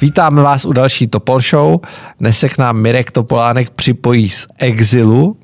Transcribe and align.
Vítáme 0.00 0.42
vás 0.42 0.64
u 0.64 0.72
další 0.72 1.06
Topol 1.06 1.40
Show. 1.40 1.80
Dnes 2.20 2.38
se 2.38 2.48
k 2.48 2.58
nám 2.58 2.76
Mirek 2.76 3.10
Topolánek 3.10 3.70
připojí 3.70 4.28
z 4.28 4.46
exilu. 4.58 5.36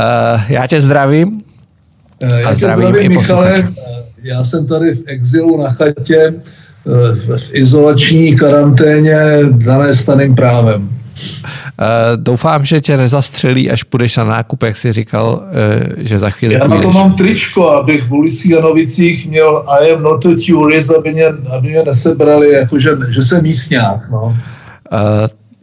Eh, 0.00 0.44
já 0.48 0.66
tě 0.66 0.80
zdravím. 0.80 1.42
Eh, 2.22 2.40
já 2.40 2.48
tě 2.48 2.54
zdravím, 2.54 2.88
zdravím 2.88 3.12
Michale. 3.12 3.72
Já 4.22 4.44
jsem 4.44 4.66
tady 4.66 4.94
v 4.94 5.02
exilu 5.06 5.62
na 5.62 5.70
chatě 5.70 6.16
eh, 6.16 7.36
v 7.36 7.50
izolační 7.52 8.36
karanténě 8.36 9.18
dané 9.50 9.94
staným 9.94 10.34
právem. 10.34 10.90
Uh, 11.80 11.86
doufám, 12.16 12.64
že 12.64 12.80
tě 12.80 12.96
nezastřelí, 12.96 13.70
až 13.70 13.82
půjdeš 13.82 14.16
na 14.16 14.24
nákup, 14.24 14.62
jak 14.62 14.76
jsi 14.76 14.92
říkal, 14.92 15.42
uh, 15.42 15.94
že 15.96 16.18
za 16.18 16.30
chvíli 16.30 16.54
Já 16.54 16.60
půjdeš. 16.60 16.76
na 16.76 16.82
to 16.82 16.98
mám 16.98 17.14
tričko, 17.14 17.70
abych 17.70 18.02
v 18.02 18.12
ulicích 18.12 18.50
Janovicích 18.50 19.28
měl 19.28 19.64
I 19.68 19.92
am 19.92 20.02
not 20.02 20.26
a 20.26 20.28
tourist, 20.46 20.90
aby 20.90 21.12
mě, 21.12 21.26
aby 21.26 21.68
mě 21.68 21.82
nesebrali, 21.82 22.52
jakože, 22.52 22.90
že 23.10 23.22
jsem 23.22 23.42
místňák. 23.42 24.10
No. 24.10 24.22
Uh, 24.22 24.98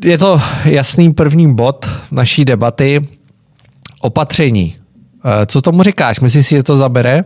je 0.03 0.17
to 0.17 0.41
jasný 0.65 1.13
první 1.13 1.55
bod 1.55 1.89
naší 2.11 2.45
debaty. 2.45 3.07
Opatření. 4.01 4.75
Co 5.45 5.61
tomu 5.61 5.83
říkáš? 5.83 6.19
Myslíš 6.19 6.47
si, 6.47 6.55
že 6.55 6.63
to 6.63 6.77
zabere? 6.77 7.23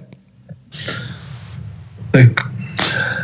Tak 2.11 2.29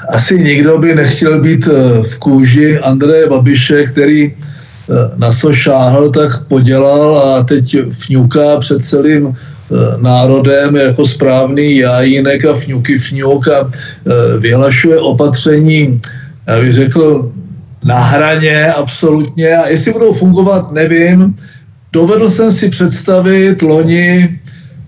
asi 0.09 0.39
nikdo 0.39 0.77
by 0.77 0.95
nechtěl 0.95 1.41
být 1.41 1.65
v 2.01 2.19
kůži 2.19 2.79
Andreje 2.79 3.29
Babiše, 3.29 3.83
který 3.83 4.33
Eh, 4.33 4.54
na 5.17 5.31
co 5.31 5.53
šáhl, 5.53 6.11
tak 6.11 6.43
podělal 6.43 7.17
a 7.17 7.43
teď 7.43 7.75
fňuká 7.91 8.59
před 8.59 8.83
celým 8.83 9.27
eh, 9.27 9.75
národem 10.01 10.75
jako 10.75 11.05
správný 11.05 11.77
jajínek 11.77 12.45
a 12.45 12.53
fňuky 12.53 12.97
fňuk 12.97 13.47
a 13.47 13.71
eh, 13.71 14.39
vyhlašuje 14.39 14.99
opatření, 14.99 16.01
já 16.47 16.59
bych 16.59 16.73
řekl, 16.73 17.31
na 17.83 17.99
hraně 17.99 18.73
absolutně 18.73 19.55
a 19.55 19.67
jestli 19.67 19.93
budou 19.93 20.13
fungovat, 20.13 20.71
nevím. 20.71 21.35
Dovedl 21.93 22.29
jsem 22.29 22.51
si 22.51 22.69
představit 22.69 23.61
loni 23.61 24.39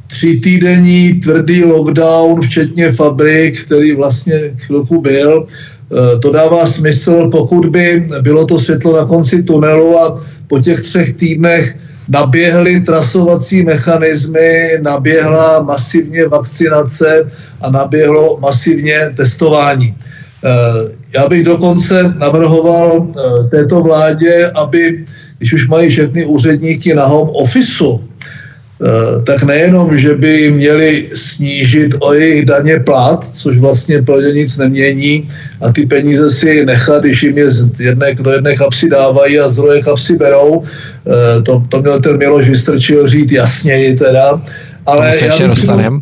tři 0.08 0.39
týdenní 0.44 1.14
tvrdý 1.14 1.64
lockdown, 1.64 2.42
včetně 2.42 2.92
fabrik, 2.92 3.66
který 3.66 3.95
vlastně 3.95 4.39
chvilku 4.58 5.02
byl, 5.02 5.48
Eh, 5.48 5.77
to 6.22 6.32
dává 6.32 6.66
smysl, 6.66 7.30
pokud 7.32 7.66
by 7.66 8.08
bylo 8.22 8.46
to 8.46 8.60
světlo 8.60 8.98
na 8.98 9.06
konci 9.06 9.44
tunelu 9.44 10.00
a 10.00 10.24
po 10.48 10.60
těch 10.60 10.82
třech 10.82 11.14
týdnech 11.14 11.76
naběhly 12.10 12.82
trasovací 12.82 13.64
mechanismy, 13.64 14.72
naběhla 14.82 15.64
masivně 15.64 16.28
vakcinace 16.28 17.32
a 17.62 17.72
naběhlo 17.72 18.38
masivně 18.40 19.00
testování. 19.16 19.96
Eh, 20.46 20.50
já 21.14 21.30
bych 21.30 21.44
dokonce 21.44 22.14
navrhoval 22.18 23.08
eh, 23.08 23.48
této 23.48 23.82
vládě, 23.82 24.52
aby, 24.56 25.06
když 25.38 25.54
už 25.54 25.68
mají 25.68 25.90
všechny 25.90 26.26
úředníky 26.26 26.96
na 26.96 27.06
home 27.06 27.30
officeu, 27.34 28.02
Eh, 28.02 28.07
tak 29.23 29.44
nejenom, 29.44 29.97
že 29.97 30.16
by 30.16 30.52
měli 30.52 31.09
snížit 31.14 31.95
o 32.00 32.14
jejich 32.14 32.45
daně 32.45 32.80
plat, 32.80 33.30
což 33.33 33.58
vlastně 33.58 34.02
pro 34.02 34.22
ně 34.22 34.31
nic 34.33 34.58
nemění 34.58 35.30
a 35.61 35.72
ty 35.72 35.86
peníze 35.86 36.31
si 36.31 36.66
nechat, 36.66 37.03
když 37.03 37.23
jim 37.23 37.38
je 37.38 37.52
z 37.52 37.80
jedné, 37.80 38.14
do 38.14 38.31
jedné 38.31 38.55
kapsy 38.55 38.89
dávají 38.89 39.39
a 39.39 39.50
z 39.50 39.55
druhé 39.55 39.81
kapsy 39.81 40.16
berou, 40.16 40.64
eh, 40.64 41.42
to, 41.42 41.64
to 41.70 41.81
měl 41.81 42.00
ten 42.00 42.17
Miloš 42.17 42.50
Vystrčil 42.50 43.08
říct 43.08 43.31
jasněji 43.31 43.95
teda. 43.95 44.42
Ale 44.86 45.11
já 45.22 45.48
bych, 45.48 46.00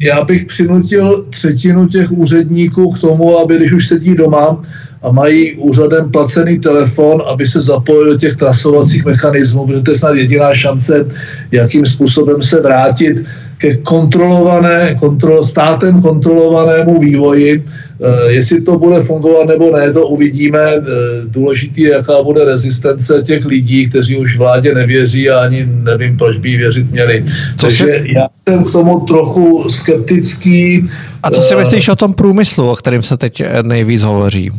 já 0.00 0.24
bych 0.24 0.44
přinutil 0.44 1.26
třetinu 1.30 1.86
těch 1.88 2.12
úředníků 2.12 2.92
k 2.92 3.00
tomu, 3.00 3.38
aby 3.38 3.56
když 3.56 3.72
už 3.72 3.88
sedí 3.88 4.14
doma, 4.14 4.62
a 5.06 5.12
mají 5.12 5.54
úřadem 5.54 6.10
placený 6.10 6.58
telefon, 6.58 7.22
aby 7.26 7.46
se 7.46 7.60
zapojili 7.60 8.10
do 8.10 8.16
těch 8.16 8.36
trasovacích 8.36 9.04
mechanismů, 9.04 9.66
protože 9.66 9.82
to 9.82 9.90
je 9.90 9.98
snad 9.98 10.14
jediná 10.14 10.54
šance, 10.54 11.06
jakým 11.52 11.86
způsobem 11.86 12.42
se 12.42 12.60
vrátit 12.60 13.24
ke 13.58 13.76
kontrolované, 13.76 14.94
kontrol, 15.00 15.44
státem 15.44 16.02
kontrolovanému 16.02 17.00
vývoji. 17.00 17.64
E, 18.02 18.32
jestli 18.32 18.60
to 18.60 18.78
bude 18.78 19.02
fungovat 19.02 19.48
nebo 19.48 19.76
ne, 19.76 19.92
to 19.92 20.08
uvidíme. 20.08 20.60
E, 20.60 20.82
důležitý 21.26 21.82
je, 21.82 21.90
jaká 21.90 22.22
bude 22.22 22.44
rezistence 22.44 23.22
těch 23.22 23.44
lidí, 23.44 23.88
kteří 23.88 24.16
už 24.16 24.38
vládě 24.38 24.74
nevěří 24.74 25.30
a 25.30 25.38
ani 25.38 25.66
nevím, 25.82 26.16
proč 26.16 26.36
by 26.36 26.48
jí 26.48 26.56
věřit 26.56 26.90
měli. 26.90 27.24
Co 27.56 27.66
Takže 27.66 27.84
se... 27.84 28.04
já 28.06 28.28
jsem 28.48 28.64
k 28.64 28.72
tomu 28.72 29.00
trochu 29.00 29.64
skeptický. 29.68 30.88
A 31.22 31.30
co 31.30 31.42
si 31.42 31.54
e, 31.54 31.56
myslíš 31.56 31.88
o 31.88 31.96
tom 31.96 32.14
průmyslu, 32.14 32.70
o 32.70 32.76
kterém 32.76 33.02
se 33.02 33.16
teď 33.16 33.42
nejvíc 33.62 34.02
hovoří? 34.02 34.50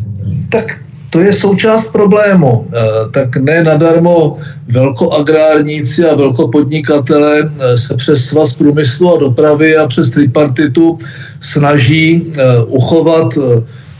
Tak 0.49 0.81
to 1.09 1.19
je 1.19 1.33
součást 1.33 1.91
problému. 1.91 2.67
Eh, 2.73 2.79
tak 3.11 3.37
ne 3.37 3.63
nadarmo 3.63 4.37
velkoagrárníci 4.67 6.05
a 6.05 6.15
velkopodnikatele 6.15 7.39
eh, 7.41 7.77
se 7.77 7.95
přes 7.95 8.25
svaz 8.25 8.55
průmyslu 8.55 9.15
a 9.15 9.19
dopravy 9.19 9.77
a 9.77 9.87
přes 9.87 10.09
tripartitu 10.09 10.99
snaží 11.39 12.23
eh, 12.27 12.43
uchovat 12.67 13.37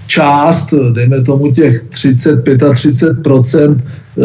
část, 0.07 0.73
dejme 0.93 1.21
tomu 1.21 1.51
těch 1.51 1.85
30-35% 1.89 3.77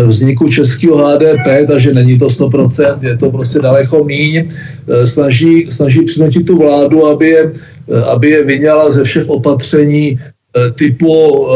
vzniku 0.07 0.49
českého 0.49 0.97
HDP, 0.97 1.67
takže 1.69 1.95
není 1.95 2.19
to 2.19 2.29
100%, 2.29 2.99
je 3.03 3.17
to 3.17 3.31
prostě 3.31 3.59
daleko 3.59 4.05
míň, 4.05 4.49
snaží, 5.05 5.67
snaží 5.71 6.01
přinutit 6.01 6.47
tu 6.47 6.59
vládu, 6.59 7.07
aby 7.07 7.29
je, 7.29 7.53
aby 8.13 8.31
je 8.31 8.45
vyňala 8.45 8.91
ze 8.91 9.05
všech 9.05 9.29
opatření 9.29 10.21
typu 10.75 11.47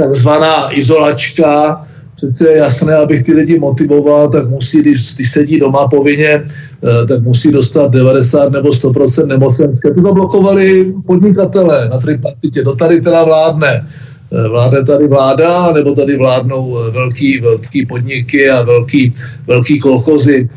takzvaná 0.00 0.78
izolačka, 0.78 1.86
přece 2.20 2.48
je 2.48 2.56
jasné, 2.56 2.94
abych 2.94 3.22
ty 3.22 3.32
lidi 3.32 3.58
motivoval, 3.58 4.28
tak 4.28 4.48
musí, 4.48 4.82
když, 4.82 5.14
když 5.14 5.32
sedí 5.32 5.60
doma 5.60 5.88
povinně, 5.88 6.32
eh, 6.44 7.06
tak 7.06 7.22
musí 7.22 7.52
dostat 7.52 7.90
90 7.90 8.52
nebo 8.52 8.72
100% 8.72 9.26
nemocenské. 9.26 9.94
To 9.94 10.02
zablokovali 10.02 10.92
podnikatele 11.06 11.88
na 11.88 11.98
tripartitě. 11.98 12.62
Do 12.62 12.76
tady 12.76 13.00
teda 13.00 13.24
vládne. 13.24 13.86
Eh, 14.32 14.48
vládne 14.48 14.84
tady 14.84 15.08
vláda, 15.08 15.72
nebo 15.72 15.94
tady 15.94 16.16
vládnou 16.16 16.78
eh, 16.78 16.90
velký, 16.90 17.40
velký 17.40 17.86
podniky 17.86 18.50
a 18.50 18.62
velký, 18.62 19.14
velký 19.46 19.80
kolchozy. 19.80 20.48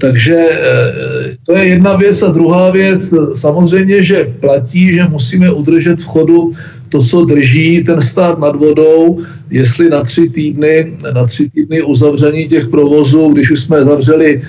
Takže 0.00 0.36
to 1.46 1.56
je 1.56 1.64
jedna 1.64 1.96
věc. 1.96 2.22
A 2.22 2.28
druhá 2.32 2.70
věc, 2.70 3.14
samozřejmě, 3.34 4.04
že 4.04 4.34
platí, 4.40 4.94
že 4.94 5.04
musíme 5.08 5.50
udržet 5.50 6.00
v 6.00 6.04
chodu 6.04 6.52
to, 6.92 7.02
co 7.02 7.24
drží 7.24 7.84
ten 7.84 8.00
stát 8.00 8.38
nad 8.38 8.56
vodou, 8.56 9.20
jestli 9.50 9.90
na 9.90 10.04
tři 10.04 10.28
týdny, 10.28 10.96
na 11.14 11.26
tři 11.26 11.50
týdny 11.54 11.82
uzavření 11.82 12.48
těch 12.48 12.68
provozů, 12.68 13.28
když 13.32 13.50
už 13.50 13.60
jsme 13.60 13.84
zavřeli 13.84 14.42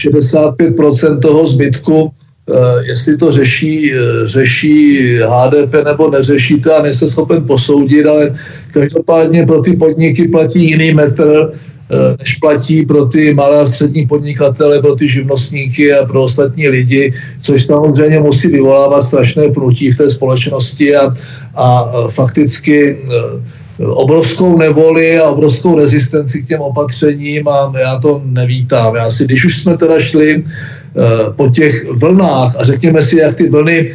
65% 0.00 1.20
toho 1.20 1.46
zbytku, 1.46 2.10
eh, 2.10 2.86
jestli 2.86 3.16
to 3.16 3.32
řeší, 3.32 3.92
eh, 3.92 3.96
řeší 4.24 4.98
HDP 5.24 5.84
nebo 5.84 6.10
neřeší 6.10 6.60
to, 6.60 6.76
a 6.76 6.82
nejsem 6.82 7.08
schopen 7.08 7.44
posoudit, 7.44 8.06
ale 8.06 8.36
každopádně 8.72 9.46
pro 9.46 9.62
ty 9.62 9.76
podniky 9.76 10.28
platí 10.28 10.64
jiný 10.64 10.94
metr, 10.94 11.52
než 12.18 12.34
platí 12.34 12.86
pro 12.86 13.04
ty 13.04 13.34
malé 13.34 13.60
a 13.60 13.66
střední 13.66 14.06
podnikatele, 14.06 14.80
pro 14.80 14.94
ty 14.96 15.08
živnostníky 15.08 15.92
a 15.92 16.06
pro 16.06 16.22
ostatní 16.22 16.68
lidi, 16.68 17.14
což 17.40 17.66
samozřejmě 17.66 18.20
musí 18.20 18.48
vyvolávat 18.48 19.02
strašné 19.02 19.48
pnutí 19.48 19.90
v 19.90 19.96
té 19.96 20.10
společnosti 20.10 20.96
a, 20.96 21.14
a 21.54 21.84
fakticky 22.08 22.98
eh, 22.98 23.84
obrovskou 23.86 24.58
nevoli 24.58 25.18
a 25.18 25.28
obrovskou 25.28 25.78
rezistenci 25.78 26.42
k 26.42 26.48
těm 26.48 26.60
opatřením 26.60 27.48
a 27.48 27.72
já 27.80 27.98
to 27.98 28.22
nevítám. 28.24 28.94
Já 28.94 29.10
si, 29.10 29.24
když 29.24 29.44
už 29.44 29.58
jsme 29.58 29.76
teda 29.76 30.00
šli 30.00 30.44
eh, 30.44 31.00
po 31.36 31.48
těch 31.48 31.90
vlnách 31.90 32.56
a 32.60 32.64
řekněme 32.64 33.02
si, 33.02 33.16
jak 33.18 33.36
ty 33.36 33.50
vlny 33.50 33.92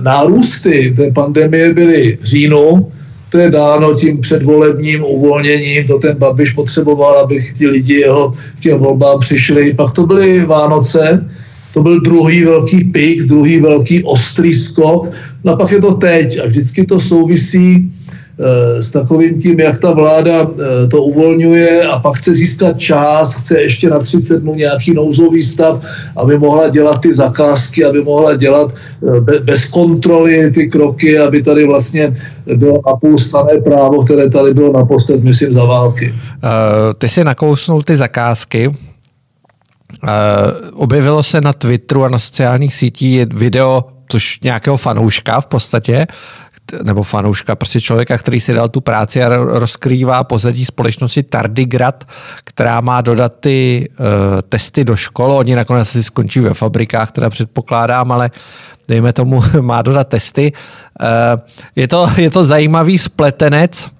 nárůsty 0.00 0.94
té 0.96 1.10
pandemie 1.12 1.74
byly 1.74 2.18
v 2.20 2.24
říjnu, 2.24 2.92
to 3.34 3.38
je 3.38 3.50
dáno 3.50 3.94
tím 3.94 4.20
předvolebním 4.20 5.04
uvolněním, 5.04 5.86
to 5.86 5.98
ten 5.98 6.16
Babiš 6.18 6.50
potřeboval, 6.52 7.18
aby 7.18 7.44
ti 7.54 7.68
lidi 7.68 7.94
jeho 7.94 8.34
k 8.58 8.60
těm 8.60 8.78
volbám 8.78 9.20
přišli. 9.20 9.74
Pak 9.74 9.92
to 9.92 10.06
byly 10.06 10.44
Vánoce, 10.44 11.30
to 11.72 11.82
byl 11.82 12.00
druhý 12.00 12.44
velký 12.44 12.84
pik, 12.84 13.22
druhý 13.22 13.60
velký 13.60 14.04
ostrý 14.04 14.54
skok, 14.54 15.10
no 15.44 15.52
a 15.52 15.56
pak 15.56 15.72
je 15.72 15.80
to 15.80 15.94
teď 15.94 16.38
a 16.44 16.46
vždycky 16.46 16.86
to 16.86 17.00
souvisí 17.00 17.92
s 18.80 18.90
takovým 18.90 19.40
tím, 19.40 19.60
jak 19.60 19.80
ta 19.80 19.92
vláda 19.92 20.32
eh, 20.42 20.88
to 20.88 21.02
uvolňuje 21.02 21.82
a 21.82 21.98
pak 21.98 22.16
chce 22.16 22.34
získat 22.34 22.78
čas, 22.78 23.34
chce 23.34 23.60
ještě 23.60 23.90
na 23.90 23.98
30 23.98 24.38
dnů 24.38 24.54
nějaký 24.54 24.94
nouzový 24.94 25.42
stav, 25.42 25.80
aby 26.16 26.38
mohla 26.38 26.68
dělat 26.68 27.00
ty 27.00 27.14
zakázky, 27.14 27.84
aby 27.84 28.02
mohla 28.02 28.36
dělat 28.36 28.70
eh, 28.74 29.40
bez 29.40 29.64
kontroly 29.64 30.50
ty 30.50 30.68
kroky, 30.68 31.18
aby 31.18 31.42
tady 31.42 31.66
vlastně 31.66 32.16
bylo 32.56 32.80
napůl 32.86 33.18
stané 33.18 33.60
právo, 33.60 34.04
které 34.04 34.30
tady 34.30 34.54
bylo 34.54 34.72
naposled, 34.72 35.24
myslím, 35.24 35.52
za 35.54 35.64
války. 35.64 36.14
Ty 36.98 37.08
si 37.08 37.24
nakousnul 37.24 37.82
ty 37.82 37.96
zakázky, 37.96 38.74
objevilo 40.74 41.22
se 41.22 41.40
na 41.40 41.52
Twitteru 41.52 42.04
a 42.04 42.08
na 42.08 42.18
sociálních 42.18 42.74
sítích 42.74 43.26
video, 43.34 43.84
což 44.08 44.40
nějakého 44.40 44.76
fanouška 44.76 45.40
v 45.40 45.46
podstatě, 45.46 46.06
nebo 46.82 47.02
fanouška, 47.02 47.56
prostě 47.56 47.80
člověka, 47.80 48.18
který 48.18 48.40
si 48.40 48.52
dal 48.52 48.68
tu 48.68 48.80
práci 48.80 49.24
a 49.24 49.36
rozkrývá 49.36 50.24
pozadí 50.24 50.64
společnosti 50.64 51.22
Tardigrad, 51.22 52.04
která 52.44 52.80
má 52.80 53.00
dodat 53.00 53.32
ty 53.40 53.88
uh, 53.98 54.06
testy 54.48 54.84
do 54.84 54.96
škol. 54.96 55.32
Oni 55.32 55.54
nakonec 55.54 55.88
si 55.88 56.02
skončí 56.02 56.40
ve 56.40 56.54
fabrikách, 56.54 57.10
teda 57.10 57.30
předpokládám, 57.30 58.12
ale 58.12 58.30
dejme 58.88 59.12
tomu, 59.12 59.42
má 59.60 59.82
dodat 59.82 60.08
testy. 60.08 60.52
Uh, 61.00 61.40
je, 61.76 61.88
to, 61.88 62.08
je 62.16 62.30
to 62.30 62.44
zajímavý 62.44 62.98
spletenec. 62.98 63.90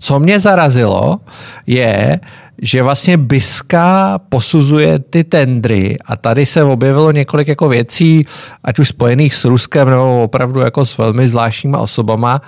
Co 0.00 0.20
mě 0.20 0.40
zarazilo, 0.40 1.20
je, 1.66 2.20
že 2.62 2.82
vlastně 2.82 3.16
Biska 3.16 4.18
posuzuje 4.28 4.98
ty 4.98 5.24
tendry 5.24 5.98
a 6.04 6.16
tady 6.16 6.46
se 6.46 6.62
objevilo 6.62 7.12
několik 7.12 7.48
jako 7.48 7.68
věcí, 7.68 8.26
ať 8.64 8.78
už 8.78 8.88
spojených 8.88 9.34
s 9.34 9.44
Ruskem 9.44 9.90
nebo 9.90 10.22
opravdu 10.22 10.60
jako 10.60 10.86
s 10.86 10.98
velmi 10.98 11.28
zvláštníma 11.28 11.78
osobama, 11.78 12.42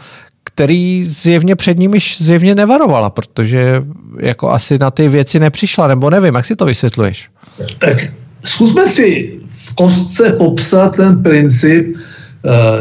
který 0.44 1.04
zjevně 1.04 1.56
před 1.56 1.78
nimi 1.78 1.98
zjevně 2.18 2.54
nevarovala, 2.54 3.10
protože 3.10 3.82
jako 4.20 4.50
asi 4.50 4.78
na 4.78 4.90
ty 4.90 5.08
věci 5.08 5.40
nepřišla, 5.40 5.86
nebo 5.88 6.10
nevím, 6.10 6.34
jak 6.34 6.46
si 6.46 6.56
to 6.56 6.64
vysvětluješ? 6.64 7.30
Tak 7.78 7.96
zkusme 8.44 8.86
si 8.86 9.38
v 9.58 9.74
kostce 9.74 10.32
popsat 10.32 10.96
ten 10.96 11.22
princip, 11.22 11.96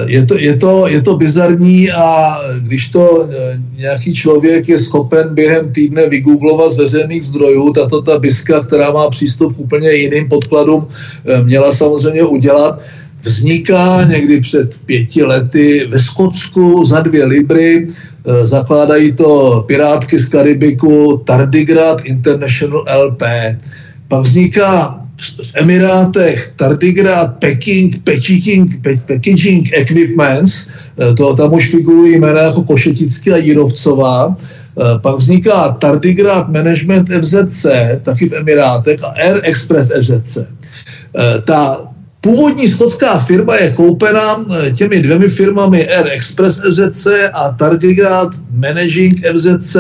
je 0.06 0.25
to, 0.25 0.38
je, 0.38 0.57
to, 0.57 0.88
je 0.88 1.01
to 1.01 1.18
bizarní 1.18 1.92
a 1.92 2.38
když 2.60 2.89
to 2.89 3.27
eh, 3.31 3.60
nějaký 3.77 4.13
člověk 4.13 4.69
je 4.69 4.80
schopen 4.80 5.30
během 5.31 5.74
týdne 5.74 6.10
vygooglovat 6.10 6.71
z 6.71 6.77
veřejných 6.77 7.24
zdrojů, 7.24 7.74
tato 7.74 8.01
ta 8.01 8.19
biska, 8.19 8.63
která 8.63 8.92
má 8.92 9.10
přístup 9.10 9.56
k 9.56 9.60
úplně 9.60 9.92
jiným 9.92 10.30
podkladům, 10.30 10.88
eh, 11.25 11.44
měla 11.44 11.74
samozřejmě 11.74 12.24
udělat, 12.24 12.80
vzniká 13.21 14.04
někdy 14.04 14.42
před 14.42 14.80
pěti 14.86 15.24
lety 15.24 15.88
ve 15.89 16.00
Skotsku 16.00 16.86
za 16.86 17.00
dvě 17.00 17.25
libry, 17.25 17.88
zakládají 18.44 19.12
to 19.12 19.63
pirátky 19.68 20.19
z 20.19 20.30
Karibiku 20.30 21.21
Tardigrad 21.25 22.06
International 22.06 22.86
LP. 23.07 23.24
Pak 24.07 24.21
vzniká 24.21 25.03
v 25.31 25.56
Emirátech 25.56 26.54
Tardigrad 26.56 27.38
Peking, 27.40 28.04
Peking, 28.04 28.81
Packaging 29.08 29.74
Equipments, 29.74 30.68
eh, 31.00 31.14
to 31.14 31.36
tam 31.36 31.54
už 31.54 31.70
figurují 31.70 32.20
jména 32.20 32.42
jako 32.42 32.64
Košetický 32.64 33.31
a 33.31 33.38
Jírovcová, 33.38 34.36
eh, 34.36 35.00
pak 35.02 35.18
vzniká 35.18 35.70
Tardigrad 35.70 36.50
Management 36.50 37.10
FZC, 37.12 37.66
taky 38.04 38.30
v 38.30 38.34
Emirátech, 38.34 39.04
a 39.04 39.08
Air 39.08 39.40
Express 39.44 39.90
FZC. 39.92 40.48
Eh, 41.18 41.42
ta 41.42 41.93
Původní 42.24 42.68
skotská 42.68 43.20
firma 43.20 43.56
je 43.56 43.72
koupena 43.72 44.46
těmi 44.75 45.00
dvěmi 45.02 45.28
firmami 45.28 45.88
Air 45.88 46.08
Express 46.12 46.60
FZC 46.60 47.08
a 47.34 47.52
Tardigrad 47.52 48.30
Managing 48.54 49.22
FZC. 49.34 49.75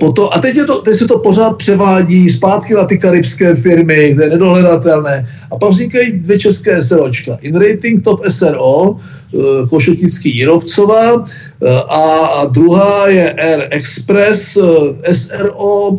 Potom, 0.00 0.28
a 0.32 0.38
teď, 0.40 0.56
je 0.56 0.64
to, 0.64 0.82
teď 0.82 0.96
se 0.96 1.06
to 1.06 1.18
pořád 1.18 1.56
převádí 1.56 2.30
zpátky 2.30 2.74
na 2.74 2.84
ty 2.84 2.98
karibské 2.98 3.54
firmy, 3.54 4.12
kde 4.14 4.24
je 4.24 4.30
nedohledatelné. 4.30 5.28
A 5.50 5.56
pak 5.56 5.70
vznikají 5.70 6.12
dvě 6.12 6.38
české 6.38 6.82
SROčka. 6.82 7.38
InRating 7.40 8.04
Top 8.04 8.20
SRO, 8.28 8.96
eh, 8.96 9.68
Košetický 9.68 10.36
Jirovcová 10.36 11.24
eh, 11.24 11.68
a, 11.88 12.26
a 12.26 12.46
druhá 12.46 13.08
je 13.08 13.32
Air 13.32 13.68
Express 13.70 14.56
eh, 14.56 15.14
SRO. 15.14 15.98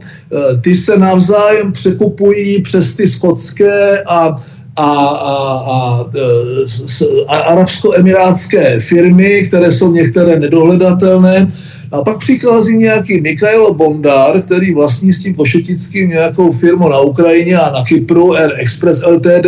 Ty 0.62 0.76
se 0.76 0.98
navzájem 0.98 1.72
překupují 1.72 2.62
přes 2.62 2.94
ty 2.94 3.08
skotské 3.08 4.04
a 4.04 4.44
a, 4.78 4.84
a, 4.84 5.66
a, 5.68 6.06
a 7.28 7.38
arabsko-emirátské 7.38 8.80
firmy, 8.80 9.44
které 9.48 9.72
jsou 9.72 9.92
některé 9.92 10.40
nedohledatelné. 10.40 11.52
A 11.92 12.04
pak 12.04 12.18
přichází 12.20 12.78
nějaký 12.78 13.22
Mikhailo 13.22 13.74
Bondar, 13.74 14.42
který 14.42 14.74
vlastní 14.74 15.14
s 15.14 15.24
tím 15.24 15.36
Košetickým 15.36 16.10
nějakou 16.10 16.52
firmu 16.52 16.90
na 16.90 17.00
Ukrajině 17.00 17.58
a 17.58 17.72
na 17.72 17.84
Kypru, 17.84 18.36
Air 18.36 18.54
Express 18.58 19.04
LTD. 19.08 19.46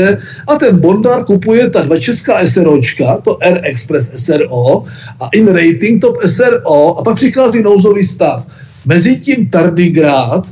A 0.47 0.55
ten 0.55 0.79
Bondar 0.79 1.23
kupuje 1.23 1.69
ta 1.69 1.81
dva 1.81 1.99
česká 1.99 2.47
SROčka, 2.47 3.17
to 3.23 3.43
Air 3.43 3.59
Express 3.63 4.11
SRO 4.15 4.83
a 5.19 5.29
In 5.33 5.47
Rating 5.47 6.01
Top 6.01 6.17
SRO. 6.25 6.97
A 6.97 7.03
pak 7.03 7.15
přichází 7.15 7.63
nouzový 7.63 8.03
stav. 8.03 8.45
Mezitím 8.85 9.49
Tardigrad, 9.49 10.47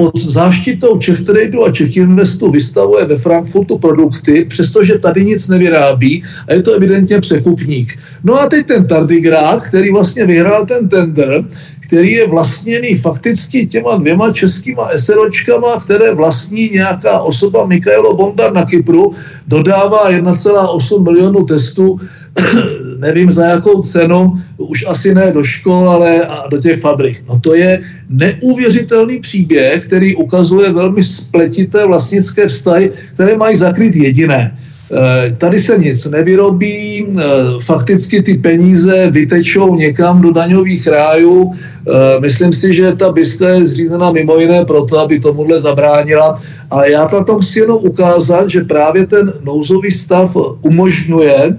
pod 0.00 0.18
záštitou 0.18 0.98
Czech 0.98 1.20
Tradu 1.20 1.64
a 1.64 1.72
Czech 1.72 1.96
Investu 1.96 2.50
vystavuje 2.50 3.04
ve 3.04 3.18
Frankfurtu 3.18 3.78
produkty, 3.78 4.44
přestože 4.48 4.98
tady 4.98 5.24
nic 5.24 5.48
nevyrábí 5.48 6.24
a 6.48 6.52
je 6.52 6.62
to 6.62 6.72
evidentně 6.72 7.20
překupník. 7.20 7.98
No 8.24 8.40
a 8.40 8.48
teď 8.48 8.66
ten 8.66 8.86
Tardigrad, 8.86 9.66
který 9.66 9.90
vlastně 9.90 10.26
vyhrál 10.26 10.66
ten 10.66 10.88
tender, 10.88 11.44
který 11.90 12.12
je 12.12 12.28
vlastněný 12.28 12.96
fakticky 12.96 13.66
těma 13.66 13.96
dvěma 13.96 14.32
českýma 14.32 14.90
SROčkama, 14.96 15.80
které 15.84 16.14
vlastní 16.14 16.70
nějaká 16.70 17.20
osoba 17.20 17.66
Mikhailo 17.66 18.16
Bondar 18.16 18.52
na 18.52 18.64
Kypru, 18.64 19.12
dodává 19.46 20.10
1,8 20.10 21.02
milionu 21.02 21.44
testů 21.44 22.00
nevím 22.98 23.32
za 23.32 23.44
jakou 23.44 23.82
cenu, 23.82 24.32
už 24.56 24.84
asi 24.88 25.14
ne 25.14 25.32
do 25.32 25.44
škol, 25.44 25.88
ale 25.88 26.26
do 26.50 26.58
těch 26.58 26.80
fabrik. 26.80 27.24
No 27.28 27.40
to 27.40 27.54
je 27.54 27.82
neuvěřitelný 28.08 29.20
příběh, 29.20 29.86
který 29.86 30.16
ukazuje 30.16 30.72
velmi 30.72 31.04
spletité 31.04 31.86
vlastnické 31.86 32.48
vztahy, 32.48 32.92
které 33.14 33.36
mají 33.36 33.56
zakryt 33.56 33.96
jediné. 33.96 34.58
E, 34.90 35.36
tady 35.38 35.60
se 35.62 35.78
nic 35.78 36.06
nevyrobí, 36.06 37.06
e, 37.06 37.22
fakticky 37.60 38.22
ty 38.22 38.34
peníze 38.34 39.10
vytečou 39.10 39.74
někam 39.74 40.22
do 40.22 40.32
daňových 40.32 40.86
rájů. 40.86 41.52
E, 41.52 42.20
myslím 42.20 42.52
si, 42.52 42.74
že 42.74 42.92
ta 42.92 43.12
BISka 43.12 43.48
je 43.48 43.66
zřízena 43.66 44.12
mimo 44.12 44.38
jiné 44.38 44.64
proto, 44.64 44.98
aby 44.98 45.20
tomuhle 45.20 45.60
zabránila. 45.60 46.42
Ale 46.70 46.90
já 46.90 47.08
tom 47.08 47.40
chci 47.40 47.58
jenom 47.58 47.78
ukázat, 47.82 48.50
že 48.50 48.60
právě 48.60 49.06
ten 49.06 49.32
nouzový 49.44 49.90
stav 49.90 50.36
umožňuje 50.62 51.56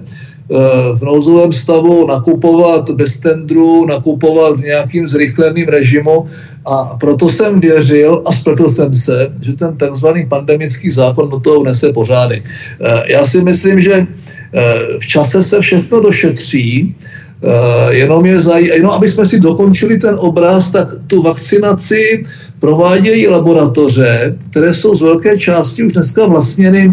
v 0.98 1.02
nouzovém 1.02 1.52
stavu 1.52 2.06
nakupovat 2.06 2.90
bez 2.90 3.16
tendru, 3.16 3.86
nakupovat 3.86 4.56
v 4.56 4.64
nějakým 4.64 5.08
zrychleným 5.08 5.68
režimu 5.68 6.28
a 6.64 6.96
proto 7.00 7.28
jsem 7.28 7.60
věřil 7.60 8.22
a 8.26 8.32
spletl 8.32 8.68
jsem 8.68 8.94
se, 8.94 9.32
že 9.40 9.52
ten 9.52 9.76
takzvaný 9.76 10.26
pandemický 10.26 10.90
zákon 10.90 11.30
do 11.30 11.40
toho 11.40 11.64
nese 11.64 11.92
pořádek. 11.92 12.42
Eh, 12.80 13.12
já 13.12 13.26
si 13.26 13.40
myslím, 13.40 13.80
že 13.80 13.92
eh, 13.92 14.74
v 15.00 15.06
čase 15.06 15.42
se 15.42 15.60
všechno 15.60 16.00
došetří, 16.00 16.94
eh, 17.42 17.94
jenom 17.94 18.26
je 18.26 18.40
zaj... 18.40 18.64
jenom 18.64 18.90
aby 18.90 19.10
jsme 19.10 19.26
si 19.26 19.40
dokončili 19.40 19.98
ten 19.98 20.14
obraz, 20.18 20.70
tak 20.70 20.88
tu 21.06 21.22
vakcinaci 21.22 22.26
provádějí 22.60 23.28
laboratoře, 23.28 24.36
které 24.50 24.74
jsou 24.74 24.94
z 24.94 25.02
velké 25.02 25.38
části 25.38 25.82
už 25.82 25.92
dneska 25.92 26.26
vlastněny 26.26 26.92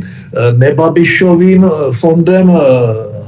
nebabišovým 0.58 1.66
fondem 1.92 2.52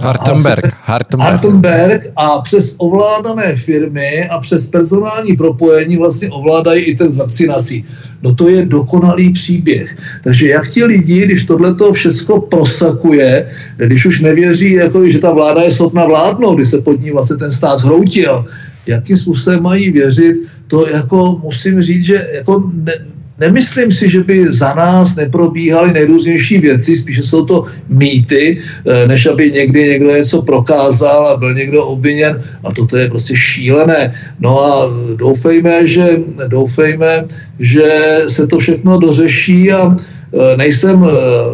Hartenberg. 0.02 0.74
Hartenberg. 0.84 1.32
Hartenberg 1.32 2.12
a 2.16 2.42
přes 2.42 2.76
ovládané 2.78 3.56
firmy 3.56 4.28
a 4.30 4.40
přes 4.40 4.68
personální 4.68 5.36
propojení 5.36 5.98
vlastně 5.98 6.30
ovládají 6.30 6.84
i 6.84 6.96
ten 6.96 7.12
z 7.12 7.18
vakcinací. 7.18 7.86
No 8.22 8.36
to 8.36 8.50
je 8.50 8.66
dokonalý 8.66 9.34
příběh. 9.34 9.98
Takže 10.24 10.48
jak 10.48 10.68
ti 10.68 10.84
lidi, 10.84 11.26
když 11.26 11.46
tohle 11.46 11.76
to 11.76 11.94
všechno 11.94 12.42
prosakuje, 12.42 13.48
když 13.78 14.06
už 14.06 14.22
nevěří, 14.22 14.74
jako, 14.74 15.10
že 15.10 15.20
ta 15.20 15.34
vláda 15.34 15.62
je 15.62 15.72
schopna 15.72 16.06
vládnout, 16.06 16.56
když 16.56 16.70
se 16.70 16.82
pod 16.82 17.02
ní 17.02 17.12
vlastně 17.12 17.38
ten 17.38 17.52
stát 17.52 17.80
zhroutil, 17.80 18.46
jakým 18.88 19.18
způsobem 19.18 19.64
mají 19.64 19.92
věřit, 19.92 20.36
to 20.68 20.88
jako 20.88 21.40
musím 21.44 21.82
říct, 21.82 22.04
že 22.04 22.28
jako 22.34 22.72
ne, 22.74 22.94
Nemyslím 23.42 23.92
si, 23.92 24.10
že 24.10 24.24
by 24.24 24.54
za 24.54 24.74
nás 24.74 25.16
neprobíhaly 25.16 25.94
nejrůznější 25.94 26.58
věci, 26.58 26.98
spíše 26.98 27.24
jsou 27.24 27.46
to 27.46 27.66
mýty, 27.90 28.62
eh, 28.62 29.08
než 29.08 29.26
aby 29.26 29.52
někdy 29.52 29.90
někdo 29.90 30.16
něco 30.16 30.42
prokázal 30.42 31.28
a 31.28 31.38
byl 31.38 31.54
někdo 31.54 31.86
obviněn. 31.86 32.42
A 32.64 32.72
toto 32.72 32.98
je 32.98 33.10
prostě 33.10 33.38
šílené. 33.38 34.14
No 34.40 34.62
a 34.62 34.90
doufejme, 35.16 35.88
že, 35.88 36.06
doufejme, 36.48 37.26
že 37.60 37.90
se 38.28 38.48
to 38.48 38.60
všechno 38.60 39.00
dořeší 39.00 39.72
a 39.72 39.98
eh, 39.98 40.58
nejsem, 40.58 41.04
eh, 41.04 41.10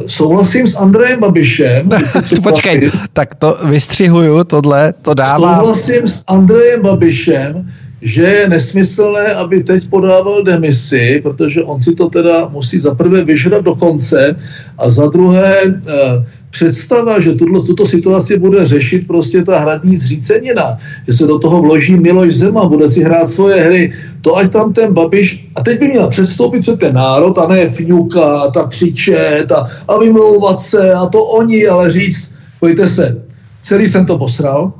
souhlasím 0.07 0.67
s 0.67 0.75
Andrejem 0.75 1.19
Babišem. 1.19 1.89
Počkej, 2.43 2.91
tak 3.13 3.35
to 3.35 3.57
vystřihuju, 3.69 4.43
tohle, 4.43 4.93
to 5.01 5.13
dávám. 5.13 5.59
Souhlasím 5.59 6.07
s 6.07 6.23
Andrejem 6.27 6.81
Babišem, 6.81 7.71
že 8.07 8.21
je 8.21 8.49
nesmyslné, 8.49 9.33
aby 9.33 9.63
teď 9.63 9.89
podával 9.89 10.43
demisi, 10.43 11.19
protože 11.23 11.63
on 11.63 11.81
si 11.81 11.95
to 11.95 12.09
teda 12.09 12.47
musí 12.47 12.79
za 12.79 12.95
prvé 12.95 13.23
vyžrat 13.23 13.63
do 13.63 13.75
konce 13.75 14.35
a 14.77 14.89
za 14.89 15.07
druhé 15.07 15.55
eh, 15.65 16.25
představa, 16.49 17.19
že 17.19 17.35
tuto, 17.35 17.63
tuto 17.63 17.85
situaci 17.85 18.39
bude 18.39 18.65
řešit 18.65 19.07
prostě 19.07 19.43
ta 19.43 19.59
hradní 19.59 19.97
zřícenina, 19.97 20.77
že 21.07 21.13
se 21.13 21.27
do 21.27 21.39
toho 21.39 21.61
vloží 21.61 21.95
Miloš 21.95 22.35
Zema, 22.35 22.65
bude 22.65 22.89
si 22.89 23.03
hrát 23.03 23.27
svoje 23.27 23.63
hry, 23.63 23.93
to 24.21 24.37
ať 24.37 24.51
tam 24.51 24.73
ten 24.73 24.93
Babiš, 24.93 25.49
a 25.55 25.63
teď 25.63 25.79
by 25.79 25.87
měl 25.87 26.07
předstoupit 26.07 26.59
před 26.59 26.79
ten 26.79 26.95
národ 26.95 27.37
a 27.37 27.47
ne 27.47 27.69
fňukat 27.69 28.57
a 28.57 28.67
křičet 28.67 29.51
a, 29.51 29.67
a 29.87 29.99
vymlouvat 29.99 30.59
se 30.59 30.93
a 30.93 31.05
to 31.05 31.23
oni, 31.23 31.67
ale 31.67 31.91
říct, 31.91 32.31
pojďte 32.59 32.87
se, 32.87 33.21
celý 33.61 33.87
jsem 33.87 34.05
to 34.05 34.17
posral, 34.17 34.73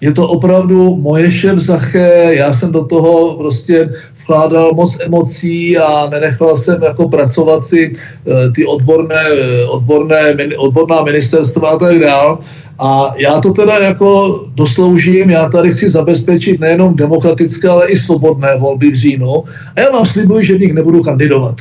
je 0.00 0.12
to 0.12 0.28
opravdu 0.28 0.96
moje 0.96 1.32
šéf 1.32 1.58
Zaché, 1.58 2.34
já 2.34 2.52
jsem 2.52 2.72
do 2.72 2.84
toho 2.84 3.36
prostě 3.36 3.90
vkládal 4.22 4.70
moc 4.74 4.98
emocí 5.00 5.78
a 5.78 6.08
nenechal 6.10 6.56
jsem 6.56 6.82
jako 6.82 7.08
pracovat 7.08 7.70
ty, 7.70 7.96
eh, 8.26 8.50
ty 8.50 8.66
odborné, 8.66 9.24
odborné, 9.68 10.34
odborná 10.58 11.02
ministerstva 11.02 11.68
a 11.68 11.78
tak 11.78 11.98
dále. 11.98 12.38
A 12.80 13.12
já 13.18 13.40
to 13.40 13.52
teda 13.52 13.78
jako 13.78 14.40
dosloužím, 14.54 15.30
já 15.30 15.48
tady 15.48 15.72
chci 15.72 15.90
zabezpečit 15.90 16.60
nejenom 16.60 16.96
demokratické, 16.96 17.68
ale 17.68 17.88
i 17.88 17.96
svobodné 17.96 18.56
volby 18.56 18.90
v 18.90 18.94
říjnu. 18.94 19.44
A 19.76 19.80
já 19.80 19.90
vám 19.90 20.06
slibuji, 20.06 20.44
že 20.44 20.54
v 20.54 20.60
nich 20.60 20.74
nebudu 20.74 21.02
kandidovat. 21.02 21.56